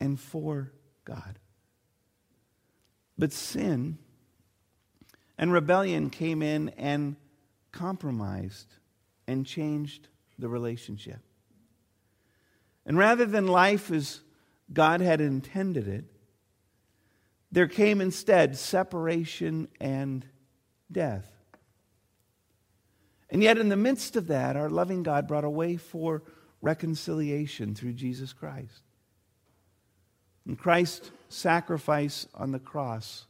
and 0.00 0.18
for 0.18 0.72
God. 1.04 1.38
But 3.18 3.32
sin 3.32 3.98
and 5.38 5.52
rebellion 5.52 6.10
came 6.10 6.42
in 6.42 6.70
and 6.70 7.16
compromised 7.72 8.72
and 9.26 9.44
changed 9.44 10.08
the 10.38 10.48
relationship. 10.48 11.18
And 12.84 12.96
rather 12.96 13.26
than 13.26 13.48
life 13.48 13.90
as 13.90 14.20
God 14.72 15.00
had 15.00 15.20
intended 15.20 15.88
it, 15.88 16.04
there 17.50 17.66
came 17.66 18.00
instead 18.00 18.56
separation 18.56 19.68
and 19.80 20.26
death. 20.90 21.30
And 23.30 23.42
yet, 23.42 23.58
in 23.58 23.68
the 23.68 23.76
midst 23.76 24.16
of 24.16 24.28
that, 24.28 24.56
our 24.56 24.70
loving 24.70 25.02
God 25.02 25.26
brought 25.26 25.44
a 25.44 25.50
way 25.50 25.76
for 25.76 26.22
reconciliation 26.60 27.74
through 27.74 27.92
Jesus 27.94 28.32
Christ. 28.32 28.82
And 30.46 30.58
Christ's 30.58 31.10
sacrifice 31.28 32.26
on 32.34 32.52
the 32.52 32.60
cross 32.60 33.26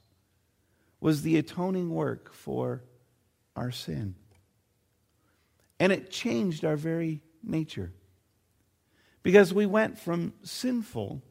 was 1.01 1.23
the 1.23 1.39
atoning 1.39 1.91
work 1.91 2.33
for 2.33 2.83
our 3.55 3.71
sin. 3.71 4.15
And 5.81 5.93
it 5.93 6.11
changed 6.11 6.65
our 6.65 6.77
very 6.77 7.23
nature. 7.43 7.93
Because 9.23 9.53
we 9.53 9.67
went 9.67 9.99
from 9.99 10.35
sinful 10.43 11.23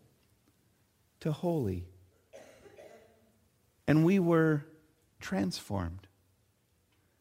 to 1.22 1.32
holy. 1.32 1.86
And 3.88 4.04
we 4.04 4.20
were 4.20 4.66
transformed. 5.20 6.08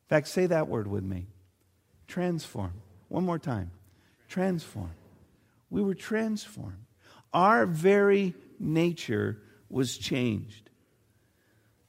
In 0.04 0.08
fact, 0.08 0.28
say 0.28 0.46
that 0.46 0.68
word 0.68 0.87
with 0.87 1.04
me 1.04 1.26
transform. 2.06 2.73
One 3.08 3.25
more 3.25 3.38
time. 3.38 3.70
Transform. 4.28 4.90
We 5.70 5.82
were 5.82 5.94
transformed. 5.94 6.84
Our 7.32 7.66
very 7.66 8.34
nature 8.61 9.38
was 9.68 9.96
changed. 9.96 10.70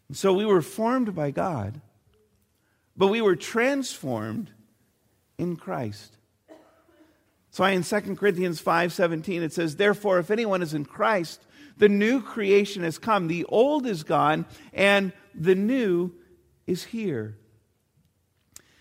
And 0.07 0.17
so 0.17 0.33
we 0.33 0.45
were 0.45 0.61
formed 0.61 1.13
by 1.13 1.31
God, 1.31 1.81
but 2.95 3.07
we 3.07 3.21
were 3.21 3.35
transformed 3.35 4.51
in 5.37 5.55
Christ. 5.55 6.17
So 7.51 7.63
in 7.65 7.83
2 7.83 8.17
Corinthians 8.17 8.61
5:17 8.61 9.41
it 9.41 9.53
says, 9.53 9.75
"Therefore 9.75 10.19
if 10.19 10.31
anyone 10.31 10.61
is 10.61 10.73
in 10.73 10.85
Christ, 10.85 11.45
the 11.77 11.89
new 11.89 12.21
creation 12.21 12.83
has 12.83 12.97
come. 12.97 13.27
The 13.27 13.45
old 13.45 13.85
is 13.85 14.03
gone 14.03 14.45
and 14.73 15.13
the 15.33 15.55
new 15.55 16.11
is 16.65 16.85
here." 16.85 17.37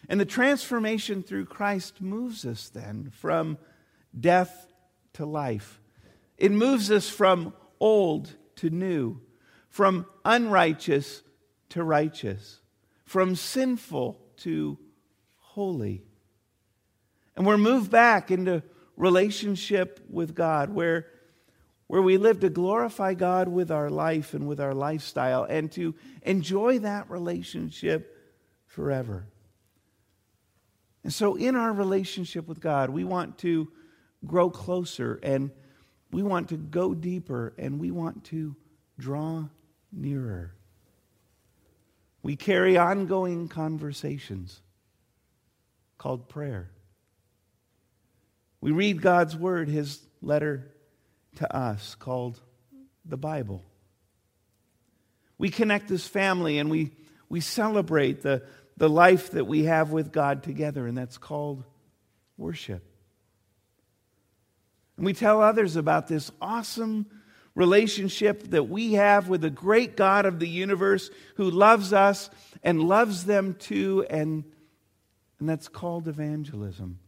And 0.09 0.21
the 0.21 0.25
transformation 0.25 1.23
through 1.23 1.47
Christ 1.47 2.01
moves 2.01 2.45
us 2.45 2.69
then 2.69 3.11
from 3.11 3.59
death 4.19 4.67
to 5.15 5.27
life. 5.27 5.81
It 6.37 6.53
moves 6.53 6.91
us 6.91 7.09
from 7.09 7.55
old 7.81 8.35
to 8.57 8.71
new, 8.71 9.21
from 9.69 10.07
unrighteous 10.25 11.23
to 11.71 11.83
righteous, 11.83 12.61
from 13.05 13.37
sinful 13.37 14.21
to 14.39 14.79
holy. 15.39 16.03
And 17.37 17.47
we're 17.47 17.59
moved 17.59 17.91
back 17.91 18.31
into 18.31 18.63
relationship 18.97 20.01
with 20.09 20.35
God 20.35 20.71
where, 20.71 21.07
where 21.87 22.03
we 22.03 22.17
live 22.17 22.41
to 22.41 22.51
glorify 22.51 23.15
God 23.15 23.49
with 23.49 23.71
our 23.71 23.91
life 23.91 24.35
and 24.35 24.47
with 24.47 24.61
our 24.61 24.75
lifestyle 24.75 25.45
and 25.45 25.71
to 25.73 25.95
enjoy 26.23 26.81
that 26.81 27.11
relationship 27.11 28.17
forever. 28.67 29.27
And 31.05 31.13
so, 31.13 31.37
in 31.37 31.55
our 31.55 31.73
relationship 31.73 32.49
with 32.49 32.61
God, 32.61 32.91
we 32.91 33.05
want 33.05 33.39
to 33.39 33.69
grow 34.27 34.49
closer 34.49 35.21
and 35.23 35.51
we 36.11 36.23
want 36.23 36.49
to 36.49 36.57
go 36.57 36.95
deeper 36.95 37.53
and 37.59 37.79
we 37.79 37.91
want 37.91 38.25
to 38.25 38.57
draw 38.99 39.45
nearer. 39.93 40.55
We 42.23 42.37
carry 42.37 42.79
ongoing 42.79 43.49
conversations 43.49 44.63
called 45.99 46.29
prayer. 46.29 46.71
We 48.63 48.71
read 48.71 49.03
God's 49.03 49.37
word, 49.37 49.69
his 49.69 50.01
letter 50.23 50.71
to 51.37 51.55
us 51.55 51.95
called 51.97 52.41
the 53.05 53.19
Bible. 53.19 53.63
We 55.37 55.51
connect 55.51 55.91
as 55.91 56.07
family 56.07 56.59
and 56.59 56.71
we, 56.71 56.93
we 57.29 57.41
celebrate 57.41 58.23
the, 58.23 58.43
the 58.77 58.89
life 58.89 59.31
that 59.33 59.47
we 59.47 59.65
have 59.65 59.91
with 59.91 60.13
God 60.13 60.43
together, 60.43 60.87
and 60.87 60.97
that's 60.97 61.19
called 61.19 61.65
worship. 62.37 62.83
And 64.97 65.07
we 65.07 65.13
tell 65.13 65.41
others 65.41 65.77
about 65.77 66.09
this 66.09 66.31
awesome 66.41 67.07
relationship 67.55 68.51
that 68.51 68.65
we 68.65 68.95
have 68.95 69.29
with 69.29 69.41
the 69.41 69.51
great 69.51 69.97
God 69.97 70.27
of 70.27 70.41
the 70.41 70.49
universe 70.49 71.11
who 71.37 71.51
loves 71.51 71.93
us 71.93 72.31
and 72.63 72.83
loves 72.83 73.25
them 73.25 73.55
too, 73.55 74.05
and, 74.11 74.45
and 75.39 75.49
that's 75.49 75.69
called 75.69 76.09
evangelism. 76.09 76.99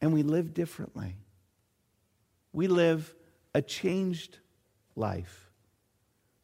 And 0.00 0.12
we 0.12 0.22
live 0.22 0.52
differently. 0.52 1.16
We 2.52 2.66
live 2.66 3.14
a 3.54 3.62
changed 3.62 4.38
life. 4.96 5.50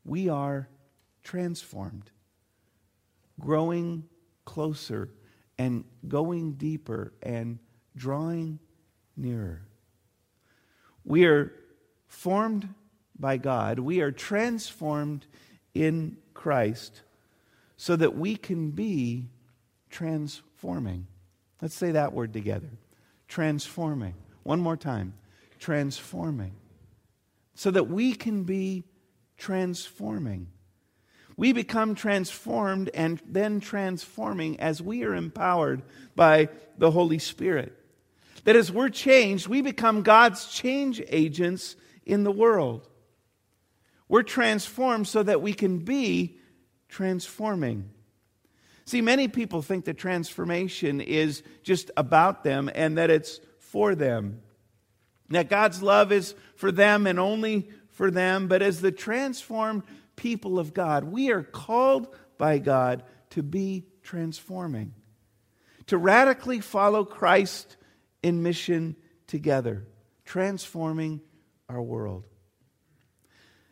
We 0.05 0.29
are 0.29 0.69
transformed, 1.23 2.11
growing 3.39 4.05
closer 4.45 5.11
and 5.59 5.85
going 6.07 6.53
deeper 6.53 7.13
and 7.23 7.59
drawing 7.97 8.59
nearer. 9.17 9.67
We 11.05 11.27
are 11.27 11.53
formed 12.07 12.75
by 13.19 13.37
God, 13.37 13.79
we 13.81 14.01
are 14.01 14.13
transformed 14.13 15.27
in 15.75 16.17
Christ 16.35 17.03
so 17.77 17.97
that 17.97 18.17
we 18.17 18.37
can 18.37 18.71
be 18.71 19.29
transforming. 19.91 21.07
Let's 21.61 21.75
say 21.75 21.93
that 21.93 22.13
word 22.13 22.33
together 22.33 22.71
transforming. 23.27 24.15
One 24.43 24.61
more 24.61 24.77
time 24.77 25.15
transforming. 25.59 26.55
So 27.55 27.71
that 27.73 27.89
we 27.89 28.15
can 28.15 28.45
be 28.45 28.85
transforming. 29.37 30.49
We 31.39 31.53
become 31.53 31.95
transformed 31.95 32.91
and 32.93 33.23
then 33.25 33.61
transforming 33.61 34.59
as 34.59 34.83
we 34.83 35.05
are 35.05 35.15
empowered 35.15 35.83
by 36.17 36.49
the 36.79 36.91
Holy 36.91 37.21
Spirit. 37.21 37.79
That 38.43 38.57
as 38.57 38.73
we're 38.73 38.89
changed, 38.89 39.47
we 39.47 39.63
become 39.63 40.03
God's 40.03 40.47
change 40.47 41.01
agents 41.07 41.77
in 42.05 42.25
the 42.25 42.33
world. 42.33 42.89
We're 44.09 44.25
transformed 44.25 45.07
so 45.07 45.23
that 45.23 45.41
we 45.41 45.53
can 45.53 45.79
be 45.79 46.39
transforming. 46.89 47.89
See, 48.85 49.01
many 49.01 49.29
people 49.29 49.63
think 49.63 49.85
that 49.85 49.97
transformation 49.97 51.01
is 51.01 51.45
just 51.63 51.93
about 51.97 52.43
them 52.43 52.69
and 52.75 52.99
that 52.99 53.11
it's 53.11 53.39
for 53.61 53.95
them. 53.95 54.43
That 55.29 55.49
God's 55.49 55.85
love 55.85 56.11
is 56.11 56.35
for 56.57 56.73
them 56.73 57.07
and 57.07 57.21
only 57.21 57.71
for 57.91 58.11
them. 58.11 58.49
But 58.49 58.61
as 58.61 58.81
the 58.81 58.91
transformed 58.91 59.85
people 60.19 60.59
of 60.59 60.75
God, 60.75 61.05
we 61.05 61.31
are 61.31 61.43
called 61.43 62.15
by 62.37 62.59
God 62.59 63.05
to 63.31 63.43
be 63.43 63.87
transforming, 64.03 64.93
to 65.87 65.97
radically 65.97 66.61
follow 66.61 67.05
Christ 67.05 67.77
in 68.23 68.43
mission 68.43 68.97
together, 69.29 69.87
transforming 70.25 71.21
our 71.69 71.81
world. 71.81 72.25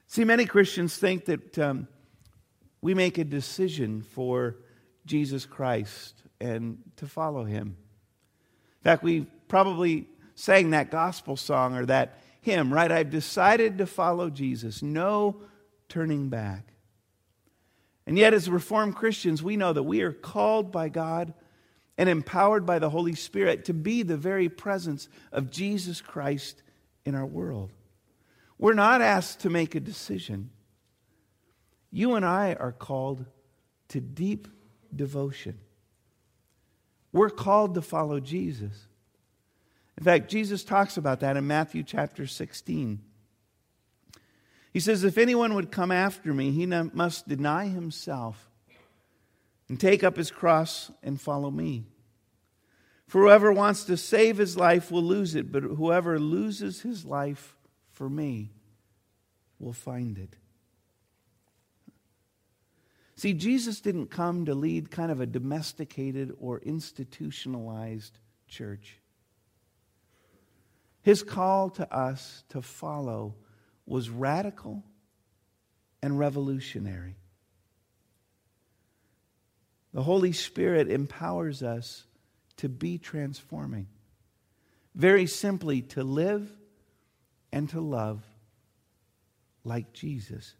See, 0.07 0.25
many 0.25 0.47
Christians 0.47 0.97
think 0.97 1.25
that 1.25 1.59
um, 1.59 1.88
we 2.81 2.95
make 2.95 3.19
a 3.19 3.25
decision 3.25 4.03
for 4.03 4.57
Jesus 5.05 5.45
Christ 5.45 6.23
and 6.41 6.79
to 6.97 7.07
follow 7.07 7.45
him. 7.45 7.76
In 8.79 8.85
fact, 8.85 9.03
we 9.03 9.26
probably 9.49 10.07
sang 10.37 10.71
that 10.71 10.93
gospel 10.93 11.37
song 11.37 11.75
or 11.75 11.87
that 11.87 12.21
hymn, 12.41 12.73
right? 12.73 12.93
I've 12.93 13.11
decided 13.11 13.79
to 13.79 13.87
follow 13.87 14.31
Jesus. 14.31 14.81
No 14.81 15.41
turning 15.88 16.28
back. 16.28 16.73
And 18.07 18.16
yet, 18.16 18.35
as 18.35 18.49
Reformed 18.49 18.95
Christians, 18.95 19.43
we 19.43 19.57
know 19.57 19.73
that 19.73 19.83
we 19.83 20.02
are 20.02 20.12
called 20.12 20.71
by 20.71 20.88
God 20.88 21.35
and 21.99 22.09
empowered 22.09 22.64
by 22.64 22.78
the 22.78 22.90
Holy 22.90 23.14
Spirit 23.14 23.64
to 23.64 23.75
be 23.75 24.02
the 24.02 24.16
very 24.16 24.49
presence 24.49 25.09
of 25.33 25.51
Jesus 25.51 26.01
Christ 26.01 26.62
in 27.05 27.14
our 27.14 27.27
world. 27.27 27.72
We're 28.59 28.75
not 28.75 29.03
asked 29.03 29.40
to 29.40 29.51
make 29.51 29.75
a 29.75 29.81
decision. 29.81 30.51
You 31.90 32.14
and 32.14 32.25
I 32.25 32.55
are 32.55 32.72
called 32.72 33.25
to 33.88 34.01
deep 34.01 34.49
devotion. 34.94 35.59
We're 37.12 37.31
called 37.31 37.75
to 37.75 37.83
follow 37.83 38.20
Jesus. 38.20 38.88
In 39.96 40.05
fact, 40.05 40.29
Jesus 40.31 40.64
talks 40.64 40.96
about 40.96 41.20
that 41.20 41.37
in 41.37 41.46
Matthew 41.46 41.83
chapter 41.83 42.27
16. 42.27 43.01
He 44.77 44.81
says, 44.81 45.05
If 45.05 45.17
anyone 45.17 45.55
would 45.55 45.73
come 45.73 45.91
after 45.91 46.35
me, 46.35 46.51
he 46.51 46.67
must 46.67 47.27
deny 47.27 47.69
himself 47.69 48.51
and 49.71 49.81
take 49.81 50.05
up 50.05 50.19
his 50.19 50.31
cross 50.31 50.91
and 51.03 51.19
follow 51.19 51.51
me. 51.51 51.87
For 53.09 53.23
whoever 53.23 53.51
wants 53.55 53.85
to 53.85 53.97
save 53.97 54.37
his 54.37 54.55
life 54.55 54.91
will 54.91 55.03
lose 55.03 55.35
it, 55.35 55.51
but 55.51 55.62
whoever 55.62 56.19
loses 56.19 56.83
his 56.83 57.07
life 57.07 57.57
for 57.91 58.11
me 58.11 58.53
will 59.59 59.73
find 59.73 60.19
it. 60.19 60.37
See, 63.15 63.33
Jesus 63.33 63.81
didn't 63.81 64.11
come 64.11 64.45
to 64.45 64.55
lead 64.55 64.91
kind 64.91 65.11
of 65.11 65.23
a 65.23 65.27
domesticated 65.27 66.35
or 66.39 66.59
institutionalized 66.59 68.19
church. 68.47 68.99
His 71.01 71.23
call 71.23 71.71
to 71.71 71.91
us 71.91 72.45
to 72.51 72.61
follow 72.61 73.37
was 73.87 74.11
radical 74.11 74.83
and 76.03 76.18
revolutionary. 76.18 77.16
The 79.94 80.03
Holy 80.03 80.33
Spirit 80.33 80.90
empowers 80.90 81.62
us 81.62 82.05
to 82.59 82.68
be 82.68 82.99
transforming. 82.99 83.87
Very 84.94 85.27
simply, 85.27 85.83
to 85.83 86.03
live 86.03 86.51
and 87.53 87.68
to 87.70 87.81
love 87.81 88.22
like 89.64 89.92
Jesus. 89.92 90.55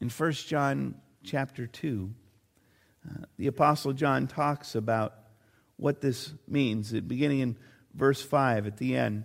In 0.00 0.08
1 0.08 0.32
John 0.32 0.96
chapter 1.22 1.66
2, 1.66 2.10
uh, 3.04 3.24
the 3.36 3.46
Apostle 3.46 3.92
John 3.92 4.26
talks 4.26 4.74
about 4.74 5.14
what 5.76 6.00
this 6.00 6.32
means, 6.46 6.92
beginning 6.92 7.40
in 7.40 7.56
verse 7.94 8.22
5 8.22 8.66
at 8.66 8.76
the 8.76 8.96
end. 8.96 9.24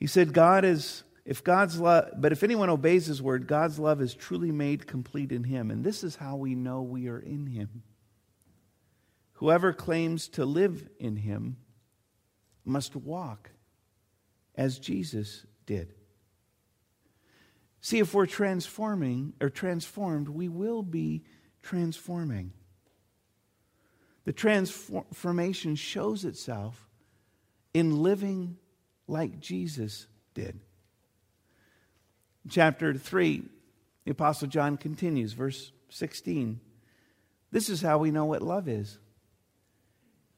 He 0.00 0.06
said, 0.06 0.32
God 0.32 0.64
is 0.64 1.04
if 1.26 1.44
God's 1.44 1.78
love, 1.78 2.08
but 2.16 2.32
if 2.32 2.42
anyone 2.42 2.70
obeys 2.70 3.06
his 3.06 3.22
word, 3.22 3.46
God's 3.46 3.78
love 3.78 4.00
is 4.00 4.14
truly 4.14 4.50
made 4.50 4.86
complete 4.86 5.30
in 5.30 5.44
him. 5.44 5.70
And 5.70 5.84
this 5.84 6.02
is 6.02 6.16
how 6.16 6.36
we 6.36 6.54
know 6.54 6.82
we 6.82 7.08
are 7.08 7.20
in 7.20 7.46
him. 7.46 7.82
Whoever 9.34 9.72
claims 9.72 10.28
to 10.30 10.44
live 10.44 10.88
in 10.98 11.16
him 11.16 11.58
must 12.64 12.96
walk 12.96 13.50
as 14.54 14.78
Jesus 14.78 15.44
did. 15.66 15.94
See, 17.82 17.98
if 17.98 18.12
we're 18.12 18.26
transforming 18.26 19.34
or 19.40 19.50
transformed, 19.50 20.28
we 20.28 20.48
will 20.48 20.82
be 20.82 21.22
transforming. 21.62 22.52
The 24.24 24.32
transformation 24.32 25.76
shows 25.76 26.24
itself 26.24 26.88
in 27.72 28.02
living 28.02 28.56
like 29.10 29.40
Jesus 29.40 30.06
did. 30.34 30.60
Chapter 32.48 32.94
3, 32.94 33.42
the 34.04 34.12
Apostle 34.12 34.48
John 34.48 34.76
continues, 34.76 35.32
verse 35.32 35.72
16. 35.90 36.60
This 37.50 37.68
is 37.68 37.82
how 37.82 37.98
we 37.98 38.10
know 38.10 38.24
what 38.24 38.42
love 38.42 38.68
is. 38.68 38.98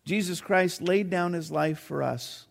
Jesus 0.04 0.40
Christ 0.40 0.82
laid 0.82 1.10
down 1.10 1.32
his 1.32 1.52
life 1.52 1.78
for 1.78 2.02
us, 2.02 2.46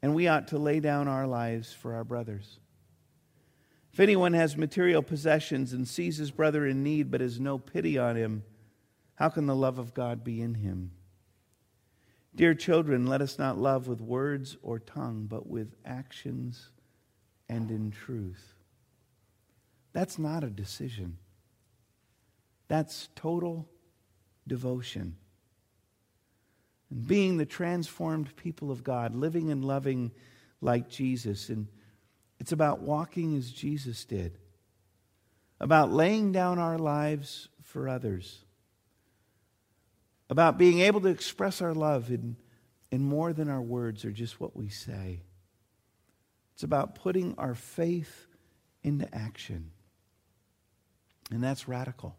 and 0.00 0.14
we 0.14 0.28
ought 0.28 0.48
to 0.48 0.58
lay 0.58 0.80
down 0.80 1.08
our 1.08 1.26
lives 1.26 1.72
for 1.72 1.94
our 1.94 2.04
brothers. 2.04 2.58
If 3.92 4.00
anyone 4.00 4.32
has 4.32 4.56
material 4.56 5.02
possessions 5.02 5.72
and 5.72 5.86
sees 5.86 6.16
his 6.16 6.30
brother 6.30 6.66
in 6.66 6.82
need 6.82 7.10
but 7.10 7.20
has 7.20 7.38
no 7.38 7.58
pity 7.58 7.98
on 7.98 8.16
him, 8.16 8.44
how 9.16 9.28
can 9.28 9.46
the 9.46 9.54
love 9.54 9.78
of 9.78 9.94
God 9.94 10.24
be 10.24 10.40
in 10.40 10.54
him? 10.54 10.92
Dear 12.36 12.54
children, 12.54 13.06
let 13.06 13.20
us 13.20 13.38
not 13.38 13.58
love 13.58 13.86
with 13.86 14.00
words 14.00 14.56
or 14.62 14.78
tongue, 14.80 15.26
but 15.28 15.46
with 15.46 15.74
actions 15.84 16.70
and 17.48 17.70
in 17.70 17.92
truth. 17.92 18.54
That's 19.92 20.18
not 20.18 20.42
a 20.42 20.50
decision, 20.50 21.18
that's 22.68 23.08
total 23.14 23.68
devotion. 24.46 25.16
And 26.90 27.06
being 27.06 27.36
the 27.36 27.46
transformed 27.46 28.34
people 28.36 28.70
of 28.70 28.82
God, 28.82 29.14
living 29.14 29.50
and 29.50 29.64
loving 29.64 30.10
like 30.60 30.88
Jesus. 30.88 31.48
And 31.48 31.68
it's 32.40 32.52
about 32.52 32.80
walking 32.80 33.36
as 33.36 33.50
Jesus 33.50 34.04
did, 34.04 34.38
about 35.60 35.92
laying 35.92 36.32
down 36.32 36.58
our 36.58 36.78
lives 36.78 37.48
for 37.62 37.88
others, 37.88 38.44
about 40.34 40.58
being 40.58 40.80
able 40.80 41.00
to 41.00 41.06
express 41.06 41.62
our 41.62 41.72
love 41.72 42.10
in, 42.10 42.34
in 42.90 43.00
more 43.00 43.32
than 43.32 43.48
our 43.48 43.62
words 43.62 44.04
or 44.04 44.10
just 44.10 44.40
what 44.40 44.56
we 44.56 44.68
say. 44.68 45.22
It's 46.54 46.64
about 46.64 46.96
putting 46.96 47.36
our 47.38 47.54
faith 47.54 48.26
into 48.82 49.06
action. 49.14 49.70
And 51.30 51.40
that's 51.40 51.68
radical. 51.68 52.16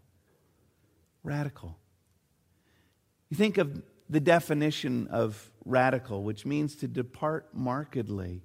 Radical. 1.25 1.77
You 3.27 3.35
think 3.35 3.57
of 3.57 3.83
the 4.09 4.21
definition 4.21 5.09
of 5.09 5.51
radical, 5.65 6.23
which 6.23 6.45
means 6.45 6.77
to 6.77 6.87
depart 6.87 7.49
markedly 7.53 8.43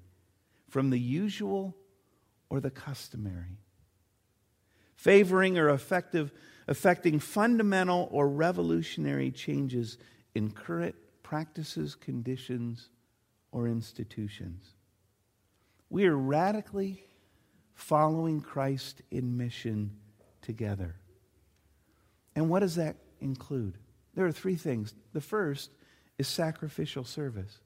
from 0.69 0.91
the 0.91 0.99
usual 0.99 1.77
or 2.49 2.59
the 2.59 2.73
customary, 2.73 3.61
favoring 4.97 5.59
or 5.59 5.69
effective, 5.69 6.33
affecting 6.71 7.19
fundamental 7.19 8.09
or 8.13 8.29
revolutionary 8.29 9.33
changes 9.33 9.99
in 10.37 10.51
current 10.51 10.95
practices, 11.25 11.97
conditions, 11.97 12.89
or 13.51 13.67
institutions. 13.67 14.65
We 15.91 16.07
are 16.07 16.17
radically 16.17 17.03
following 17.75 18.41
Christ 18.41 19.03
in 19.11 19.37
mission 19.37 19.97
together. 20.43 20.95
And 22.37 22.49
what 22.49 22.61
does 22.61 22.77
that 22.77 22.97
include? 23.21 23.77
There 24.15 24.27
are 24.27 24.33
three 24.33 24.55
things. 24.55 24.95
The 25.13 25.21
first 25.21 25.71
is 26.19 26.29
sacrificial 26.29 27.03
service. 27.03 27.59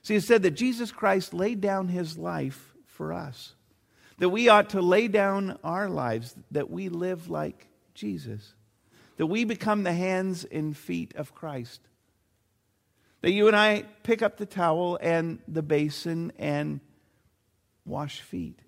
See, 0.00 0.14
it 0.14 0.22
said 0.22 0.42
that 0.44 0.52
Jesus 0.52 0.90
Christ 0.90 1.34
laid 1.34 1.60
down 1.60 1.88
his 1.88 2.16
life 2.16 2.74
for 2.86 3.12
us, 3.12 3.52
that 4.16 4.30
we 4.30 4.48
ought 4.48 4.70
to 4.70 4.80
lay 4.80 5.08
down 5.08 5.58
our 5.62 5.90
lives, 5.90 6.34
that 6.52 6.70
we 6.70 6.88
live 6.88 7.28
like 7.28 7.67
Jesus, 7.98 8.54
that 9.16 9.26
we 9.26 9.44
become 9.44 9.82
the 9.82 9.92
hands 9.92 10.44
and 10.44 10.76
feet 10.76 11.14
of 11.16 11.34
Christ. 11.34 11.80
That 13.20 13.32
you 13.32 13.48
and 13.48 13.56
I 13.56 13.84
pick 14.04 14.22
up 14.22 14.36
the 14.36 14.46
towel 14.46 14.98
and 15.02 15.40
the 15.48 15.62
basin 15.62 16.32
and 16.38 16.80
wash 17.84 18.20
feet. 18.20 18.60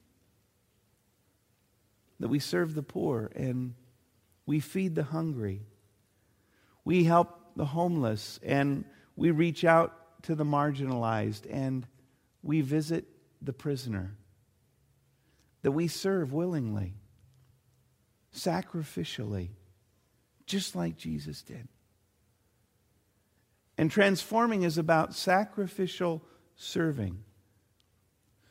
That 2.18 2.28
we 2.28 2.40
serve 2.40 2.74
the 2.74 2.82
poor 2.82 3.30
and 3.34 3.74
we 4.44 4.58
feed 4.58 4.96
the 4.96 5.04
hungry. 5.04 5.62
We 6.84 7.04
help 7.04 7.38
the 7.54 7.66
homeless 7.66 8.40
and 8.42 8.84
we 9.14 9.30
reach 9.30 9.64
out 9.64 10.22
to 10.24 10.34
the 10.34 10.44
marginalized 10.44 11.42
and 11.48 11.86
we 12.42 12.60
visit 12.60 13.06
the 13.40 13.52
prisoner. 13.52 14.16
That 15.62 15.72
we 15.72 15.86
serve 15.86 16.32
willingly, 16.32 16.94
sacrificially, 18.34 19.50
just 20.46 20.74
like 20.74 20.96
Jesus 20.96 21.42
did. 21.42 21.68
And 23.76 23.90
transforming 23.90 24.62
is 24.62 24.78
about 24.78 25.14
sacrificial 25.14 26.22
serving, 26.54 27.22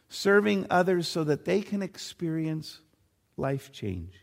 serving 0.08 0.66
others 0.70 1.08
so 1.08 1.24
that 1.24 1.46
they 1.46 1.62
can 1.62 1.82
experience 1.82 2.80
life 3.38 3.72
change. 3.72 4.14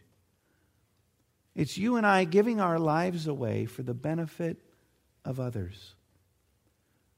It's 1.54 1.78
you 1.78 1.96
and 1.96 2.06
I 2.06 2.24
giving 2.24 2.60
our 2.60 2.78
lives 2.78 3.26
away 3.26 3.66
for 3.66 3.82
the 3.82 3.94
benefit 3.94 4.58
of 5.24 5.40
others. 5.40 5.94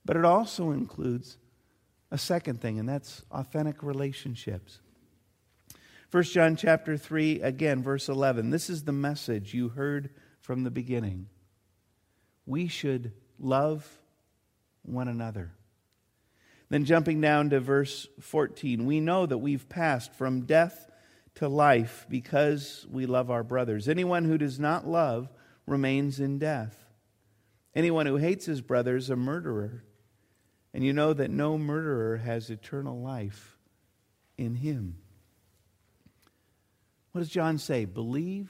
But 0.05 0.16
it 0.16 0.24
also 0.24 0.70
includes 0.70 1.38
a 2.11 2.18
second 2.18 2.61
thing, 2.61 2.79
and 2.79 2.88
that's 2.88 3.22
authentic 3.31 3.83
relationships. 3.83 4.81
1 6.11 6.23
John 6.23 6.57
chapter 6.57 6.97
3, 6.97 7.42
again, 7.42 7.83
verse 7.83 8.09
11. 8.09 8.49
This 8.49 8.71
is 8.71 8.85
the 8.85 8.92
message 8.92 9.53
you 9.53 9.68
heard 9.68 10.09
from 10.40 10.64
the 10.64 10.71
beginning. 10.71 11.29
We 12.47 12.66
should 12.66 13.12
love 13.38 13.87
one 14.81 15.09
another. 15.09 15.53
Then 16.71 16.87
jumping 16.87 17.21
down 17.21 17.51
to 17.51 17.61
verse 17.61 18.09
14, 18.21 18.87
we 18.87 19.01
know 19.01 19.27
that 19.27 19.37
we've 19.37 19.68
passed 19.68 20.14
from 20.14 20.47
death 20.47 20.90
to 21.35 21.49
life 21.49 22.07
because 22.09 22.87
we 22.90 23.05
love 23.05 23.31
our 23.31 23.42
brothers. 23.42 23.87
Anyone 23.87 24.25
who 24.25 24.38
does 24.38 24.59
not 24.59 24.87
love 24.87 25.29
remains 25.66 26.21
in 26.21 26.38
death. 26.38 26.87
Anyone 27.75 28.07
who 28.07 28.16
hates 28.16 28.47
his 28.47 28.62
brother 28.62 28.97
is 28.97 29.11
a 29.11 29.16
murderer. 29.16 29.85
And 30.73 30.83
you 30.83 30.94
know 30.94 31.12
that 31.12 31.31
no 31.31 31.59
murderer 31.59 32.16
has 32.16 32.49
eternal 32.49 32.99
life 32.99 33.59
in 34.38 34.55
him. 34.55 34.97
What 37.19 37.25
does 37.25 37.33
John 37.33 37.59
say? 37.59 37.85
Believe, 37.85 38.49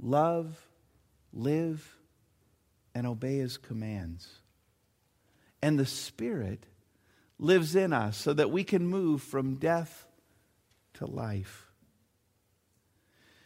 love, 0.00 0.60
live, 1.32 1.96
and 2.92 3.06
obey 3.06 3.36
his 3.36 3.56
commands. 3.56 4.28
And 5.62 5.78
the 5.78 5.86
Spirit 5.86 6.66
lives 7.38 7.76
in 7.76 7.92
us 7.92 8.16
so 8.16 8.32
that 8.32 8.50
we 8.50 8.64
can 8.64 8.84
move 8.84 9.22
from 9.22 9.54
death 9.54 10.08
to 10.94 11.06
life. 11.06 11.70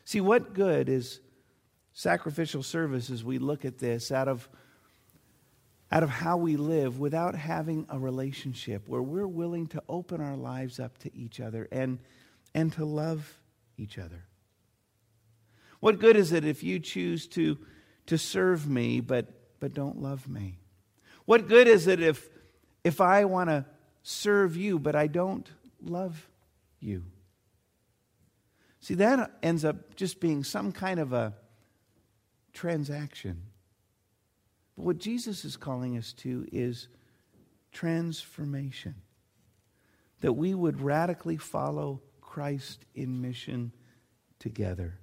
See, 0.06 0.22
what 0.22 0.54
good 0.54 0.88
is 0.88 1.20
sacrificial 1.92 2.62
service 2.62 3.10
as 3.10 3.22
we 3.22 3.36
look 3.36 3.66
at 3.66 3.80
this 3.80 4.10
out 4.10 4.28
of, 4.28 4.48
out 5.90 6.02
of 6.02 6.08
how 6.08 6.38
we 6.38 6.56
live 6.56 6.98
without 6.98 7.34
having 7.34 7.84
a 7.90 7.98
relationship 7.98 8.88
where 8.88 9.02
we're 9.02 9.26
willing 9.26 9.66
to 9.66 9.82
open 9.90 10.22
our 10.22 10.38
lives 10.38 10.80
up 10.80 10.96
to 11.00 11.14
each 11.14 11.38
other 11.38 11.68
and, 11.70 11.98
and 12.54 12.72
to 12.72 12.86
love 12.86 13.38
each 13.82 13.98
other? 13.98 14.24
What 15.80 15.98
good 15.98 16.16
is 16.16 16.32
it 16.32 16.44
if 16.44 16.62
you 16.62 16.78
choose 16.78 17.26
to, 17.28 17.58
to 18.06 18.16
serve 18.16 18.68
me 18.68 19.00
but 19.00 19.26
but 19.62 19.74
don't 19.74 20.02
love 20.02 20.28
me? 20.28 20.58
What 21.24 21.46
good 21.46 21.68
is 21.68 21.86
it 21.86 22.00
if, 22.00 22.28
if 22.82 23.00
I 23.00 23.26
want 23.26 23.48
to 23.48 23.64
serve 24.02 24.56
you, 24.56 24.80
but 24.80 24.96
I 24.96 25.06
don't 25.06 25.48
love 25.80 26.28
you? 26.80 27.04
See, 28.80 28.94
that 28.94 29.30
ends 29.40 29.64
up 29.64 29.94
just 29.94 30.18
being 30.18 30.42
some 30.42 30.72
kind 30.72 30.98
of 30.98 31.12
a 31.12 31.34
transaction. 32.52 33.42
But 34.76 34.84
what 34.84 34.98
Jesus 34.98 35.44
is 35.44 35.56
calling 35.56 35.96
us 35.96 36.12
to 36.14 36.44
is 36.50 36.88
transformation. 37.70 38.96
That 40.22 40.32
we 40.32 40.54
would 40.54 40.80
radically 40.80 41.36
follow 41.36 42.02
Christ 42.32 42.86
in 42.94 43.20
mission 43.20 43.72
together. 44.38 44.98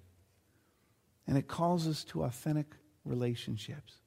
And 1.27 1.37
it 1.37 1.47
calls 1.47 1.87
us 1.87 2.03
to 2.05 2.23
authentic 2.23 2.65
relationships 3.05 3.97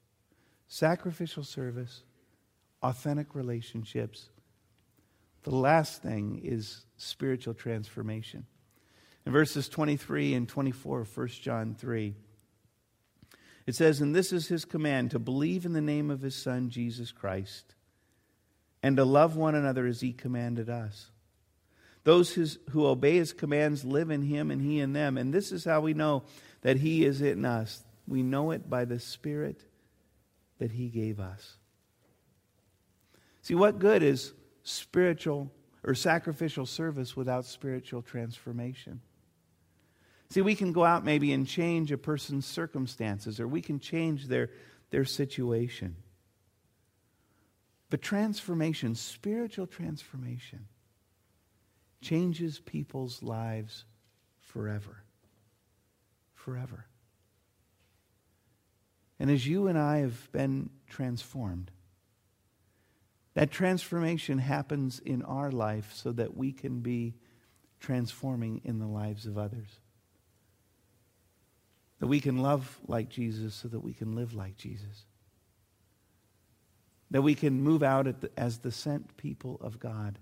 sacrificial 0.67 1.45
service, 1.45 2.03
authentic 2.83 3.35
relationships. 3.37 4.31
The 5.45 5.55
last 5.55 6.03
thing 6.03 6.41
is 6.43 6.87
spiritual 6.97 7.55
transformation. 7.55 8.47
In 9.25 9.31
verses 9.33 9.69
23 9.69 10.35
and 10.35 10.49
24 10.49 11.03
of 11.03 11.17
1 11.17 11.29
John 11.29 11.77
3, 11.79 12.15
it 13.67 13.77
says, 13.77 14.01
And 14.01 14.17
this 14.17 14.33
is 14.33 14.49
his 14.49 14.65
command 14.65 15.13
to 15.13 15.21
believe 15.21 15.65
in 15.65 15.75
the 15.75 15.81
name 15.81 16.11
of 16.11 16.23
his 16.23 16.35
Son, 16.35 16.71
Jesus 16.71 17.13
Christ, 17.13 17.77
and 18.83 18.97
to 18.97 19.05
love 19.05 19.37
one 19.37 19.55
another 19.55 19.87
as 19.87 20.01
he 20.01 20.13
commanded 20.13 20.69
us. 20.69 21.12
Those 22.05 22.59
who 22.71 22.87
obey 22.87 23.17
his 23.17 23.33
commands 23.33 23.85
live 23.85 24.11
in 24.11 24.23
him 24.23 24.51
and 24.51 24.61
he 24.61 24.81
in 24.81 24.93
them. 24.93 25.17
And 25.17 25.33
this 25.33 25.53
is 25.53 25.65
how 25.65 25.81
we 25.81 25.95
know 25.95 26.25
that 26.63 26.79
he 26.79 27.05
is 27.05 27.23
in 27.23 27.45
us. 27.45 27.85
We 28.07 28.23
know 28.23 28.51
it 28.51 28.69
by 28.69 28.85
the 28.85 28.99
Spirit 28.99 29.65
that 30.59 30.73
He 30.73 30.89
gave 30.89 31.19
us. 31.19 31.57
See, 33.43 33.55
what 33.55 33.79
good 33.79 34.03
is 34.03 34.33
spiritual 34.63 35.51
or 35.83 35.95
sacrificial 35.95 36.67
service 36.67 37.17
without 37.17 37.45
spiritual 37.45 38.03
transformation? 38.03 39.01
See, 40.31 40.41
we 40.41 40.55
can 40.55 40.73
go 40.73 40.85
out 40.85 41.05
maybe 41.05 41.33
and 41.33 41.47
change 41.47 41.91
a 41.93 41.99
person's 41.99 42.47
circumstances 42.47 43.41
or 43.41 43.49
we 43.49 43.61
can 43.61 43.81
change 43.81 44.29
their, 44.29 44.51
their 44.91 45.05
situation. 45.05 45.97
But 47.91 48.01
transformation, 48.01 48.95
spiritual 48.95 49.67
transformation, 49.67 50.67
changes 52.03 52.59
people's 52.59 53.23
lives 53.23 53.85
forever. 54.41 55.05
Forever. 56.35 56.87
And 59.19 59.31
as 59.31 59.47
you 59.47 59.69
and 59.69 59.79
I 59.79 59.99
have 59.99 60.31
been 60.33 60.71
transformed, 60.89 61.71
that 63.35 63.51
transformation 63.51 64.39
happens 64.39 64.99
in 64.99 65.23
our 65.23 65.51
life 65.51 65.93
so 65.95 66.13
that 66.13 66.37
we 66.37 66.53
can 66.53 66.81
be 66.81 67.15
transforming 67.81 68.61
in 68.65 68.79
the 68.79 68.87
lives 68.87 69.27
of 69.27 69.39
others. 69.39 69.81
That 72.01 72.09
we 72.09 72.21
can 72.21 72.39
love 72.39 72.81
like 72.89 73.09
Jesus 73.09 73.55
so 73.55 73.69
that 73.69 73.81
we 73.81 73.95
can 73.95 74.15
live 74.15 74.35
like 74.35 74.57
Jesus. 74.57 75.07
That 77.13 77.23
we 77.23 77.35
can 77.35 77.63
move 77.63 77.83
out 77.83 78.05
the, 78.21 78.31
as 78.37 78.59
the 78.59 78.73
sent 78.73 79.17
people 79.17 79.59
of 79.61 79.79
God 79.79 80.19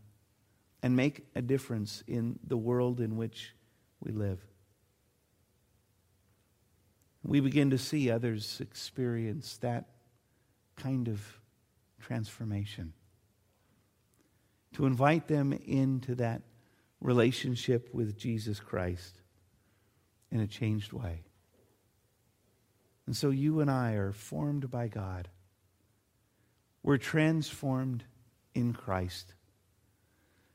and 0.83 0.97
make 0.97 1.27
a 1.35 1.43
difference 1.43 2.03
in 2.07 2.39
the 2.47 2.57
world 2.57 3.01
in 3.01 3.17
which 3.17 3.55
we 4.01 4.13
live 4.13 4.41
we 7.23 7.41
begin 7.41 7.71
to 7.71 7.79
see 7.79 8.11
others 8.11 8.59
experience 8.61 9.59
that 9.59 9.87
kind 10.77 11.09
of 11.09 11.21
transformation. 12.01 12.93
To 14.75 14.87
invite 14.87 15.29
them 15.29 15.53
into 15.53 16.15
that 16.17 16.43
relationship 17.01 17.93
with 17.93 18.17
Jesus 18.17 18.61
Christ 18.61 19.21
in 20.31 20.41
a 20.41 20.47
changed 20.47 20.93
way. 20.93 21.23
And 23.07 23.17
so 23.17 23.31
you 23.31 23.61
and 23.61 23.71
I 23.71 23.93
are 23.93 24.13
formed 24.13 24.71
by 24.71 24.89
God. 24.89 25.29
We're 26.83 26.99
transformed 26.99 28.05
in 28.55 28.73
Christ 28.73 29.35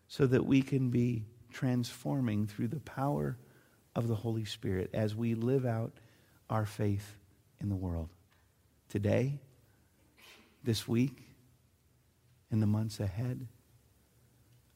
so 0.08 0.26
that 0.28 0.46
we 0.46 0.62
can 0.62 0.90
be 0.90 1.26
transforming 1.52 2.48
through 2.48 2.68
the 2.68 2.80
power 2.80 3.38
of 3.96 4.08
the 4.08 4.16
Holy 4.16 4.46
Spirit 4.46 4.90
as 4.94 5.16
we 5.16 5.36
live 5.36 5.66
out 5.66 5.94
our 6.50 6.66
faith 6.66 7.18
in 7.60 7.70
the 7.70 7.76
world. 7.76 8.10
Today, 8.90 9.40
this 10.64 10.88
week, 10.88 11.24
in 12.52 12.60
the 12.60 12.68
months 12.68 13.00
ahead, 13.00 13.48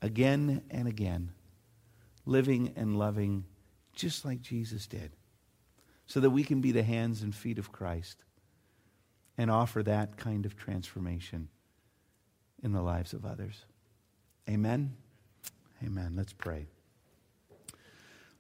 again 0.02 0.62
and 0.72 0.88
again, 0.88 1.32
living 2.26 2.74
and 2.76 2.98
loving 2.98 3.46
just 3.94 4.24
like 4.24 4.42
Jesus 4.42 4.88
did, 4.88 5.12
so 6.08 6.20
that 6.20 6.30
we 6.30 6.44
can 6.44 6.62
be 6.62 6.72
the 6.72 6.84
hands 6.84 7.22
and 7.22 7.36
feet 7.36 7.60
of 7.60 7.72
Christ 7.72 8.18
and 9.38 9.52
offer 9.52 9.84
that 9.84 10.18
kind 10.18 10.46
of 10.46 10.56
transformation 10.56 11.50
in 12.64 12.72
the 12.72 12.82
lives 12.82 13.14
of 13.14 13.26
others. 13.26 13.66
Amen. 14.50 14.96
Amen. 15.84 16.14
Let's 16.16 16.34
pray. 16.34 16.68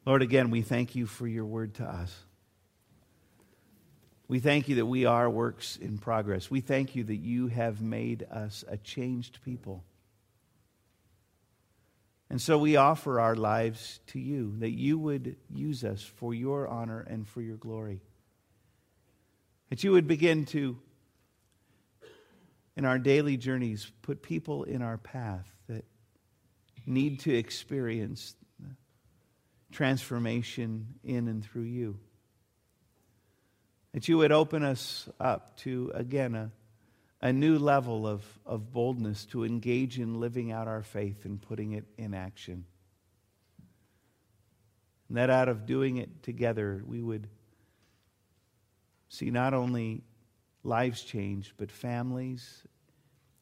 Lord, 0.06 0.21
again, 0.21 0.49
we 0.49 0.62
thank 0.62 0.95
you 0.95 1.06
for 1.06 1.28
your 1.28 1.45
word 1.45 1.75
to 1.75 1.86
us. 1.86 2.15
We 4.28 4.39
thank 4.39 4.67
you 4.67 4.75
that 4.75 4.86
we 4.86 5.06
are 5.06 5.30
works 5.30 5.78
in 5.78 5.97
progress. 5.97 6.52
We 6.52 6.62
thank 6.62 6.95
you 6.95 7.04
that 7.06 7.15
you 7.15 7.47
have 7.47 7.82
made 7.82 8.28
us 8.30 8.63
a 8.67 8.78
changed 8.78 9.39
people. 9.43 9.84
And 12.30 12.39
so 12.41 12.58
we 12.60 12.75
offer 12.75 13.19
our 13.19 13.36
lives 13.36 13.99
to 14.08 14.19
you, 14.19 14.56
that 14.60 14.69
you 14.69 14.99
would 14.99 15.36
use 15.49 15.84
us 15.84 16.04
for 16.04 16.34
your 16.34 16.67
honor 16.67 17.02
and 17.10 17.28
for 17.28 17.41
your 17.41 17.58
glory. 17.58 18.02
That 19.69 19.84
you 19.84 19.93
would 19.93 20.08
begin 20.08 20.45
to, 20.47 20.78
in 22.75 22.86
our 22.86 22.99
daily 22.99 23.36
journeys, 23.36 23.91
put 24.04 24.21
people 24.21 24.63
in 24.63 24.84
our 24.84 24.97
path 24.97 25.49
need 26.89 27.21
to 27.21 27.36
experience 27.36 28.36
transformation 29.71 30.88
in 31.04 31.28
and 31.28 31.43
through 31.43 31.63
you. 31.63 31.99
That 33.93 34.08
you 34.08 34.17
would 34.17 34.32
open 34.32 34.63
us 34.63 35.08
up 35.19 35.58
to, 35.58 35.91
again, 35.93 36.36
a, 36.36 36.52
a 37.21 37.34
new 37.34 37.58
level 37.58 38.08
of, 38.08 38.23
of 38.45 38.71
boldness 38.71 39.25
to 39.25 39.45
engage 39.45 39.99
in 39.99 40.19
living 40.19 40.52
out 40.52 40.67
our 40.67 40.84
faith 40.84 41.25
and 41.25 41.41
putting 41.41 41.73
it 41.73 41.86
in 41.97 42.13
action. 42.13 42.65
And 45.08 45.17
that 45.17 45.30
out 45.30 45.49
of 45.49 45.65
doing 45.65 45.97
it 45.97 46.23
together, 46.23 46.84
we 46.86 47.02
would 47.02 47.28
see 49.10 49.32
not 49.32 49.54
only 49.54 50.04
lives 50.63 51.02
change, 51.02 51.54
but 51.58 51.71
families 51.71 52.63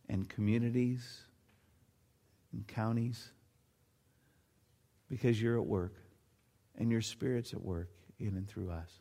and 0.08 0.30
communities 0.30 1.22
and 2.54 2.66
counties 2.66 3.32
because 5.10 5.42
you're 5.42 5.58
at 5.58 5.66
work 5.66 5.94
and 6.78 6.92
your 6.92 7.02
Spirit's 7.02 7.54
at 7.54 7.62
work 7.62 7.90
in 8.20 8.36
and 8.36 8.48
through 8.48 8.72
us. 8.72 8.92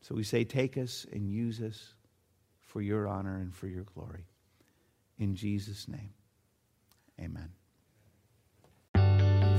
So 0.00 0.14
we 0.14 0.22
say, 0.22 0.44
take 0.44 0.76
us 0.76 1.06
and 1.12 1.30
use 1.30 1.60
us 1.60 1.94
for 2.60 2.82
your 2.82 3.08
honor 3.08 3.36
and 3.36 3.54
for 3.54 3.66
your 3.66 3.84
glory. 3.84 4.26
In 5.18 5.34
Jesus' 5.34 5.88
name, 5.88 6.12
amen. 7.20 7.50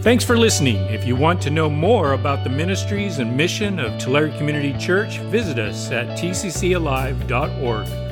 Thanks 0.01 0.23
for 0.23 0.38
listening. 0.38 0.75
If 0.75 1.08
you 1.08 1.15
want 1.15 1.41
to 1.43 1.49
know 1.49 1.67
more 1.67 2.13
about 2.13 2.43
the 2.43 2.49
ministries 2.51 3.17
and 3.17 3.36
mission 3.36 3.80
of 3.80 3.99
Tulare 3.99 4.30
Community 4.38 4.78
Church, 4.78 5.17
visit 5.17 5.58
us 5.58 5.89
at 5.89 6.15
tccalive.org. 6.19 8.05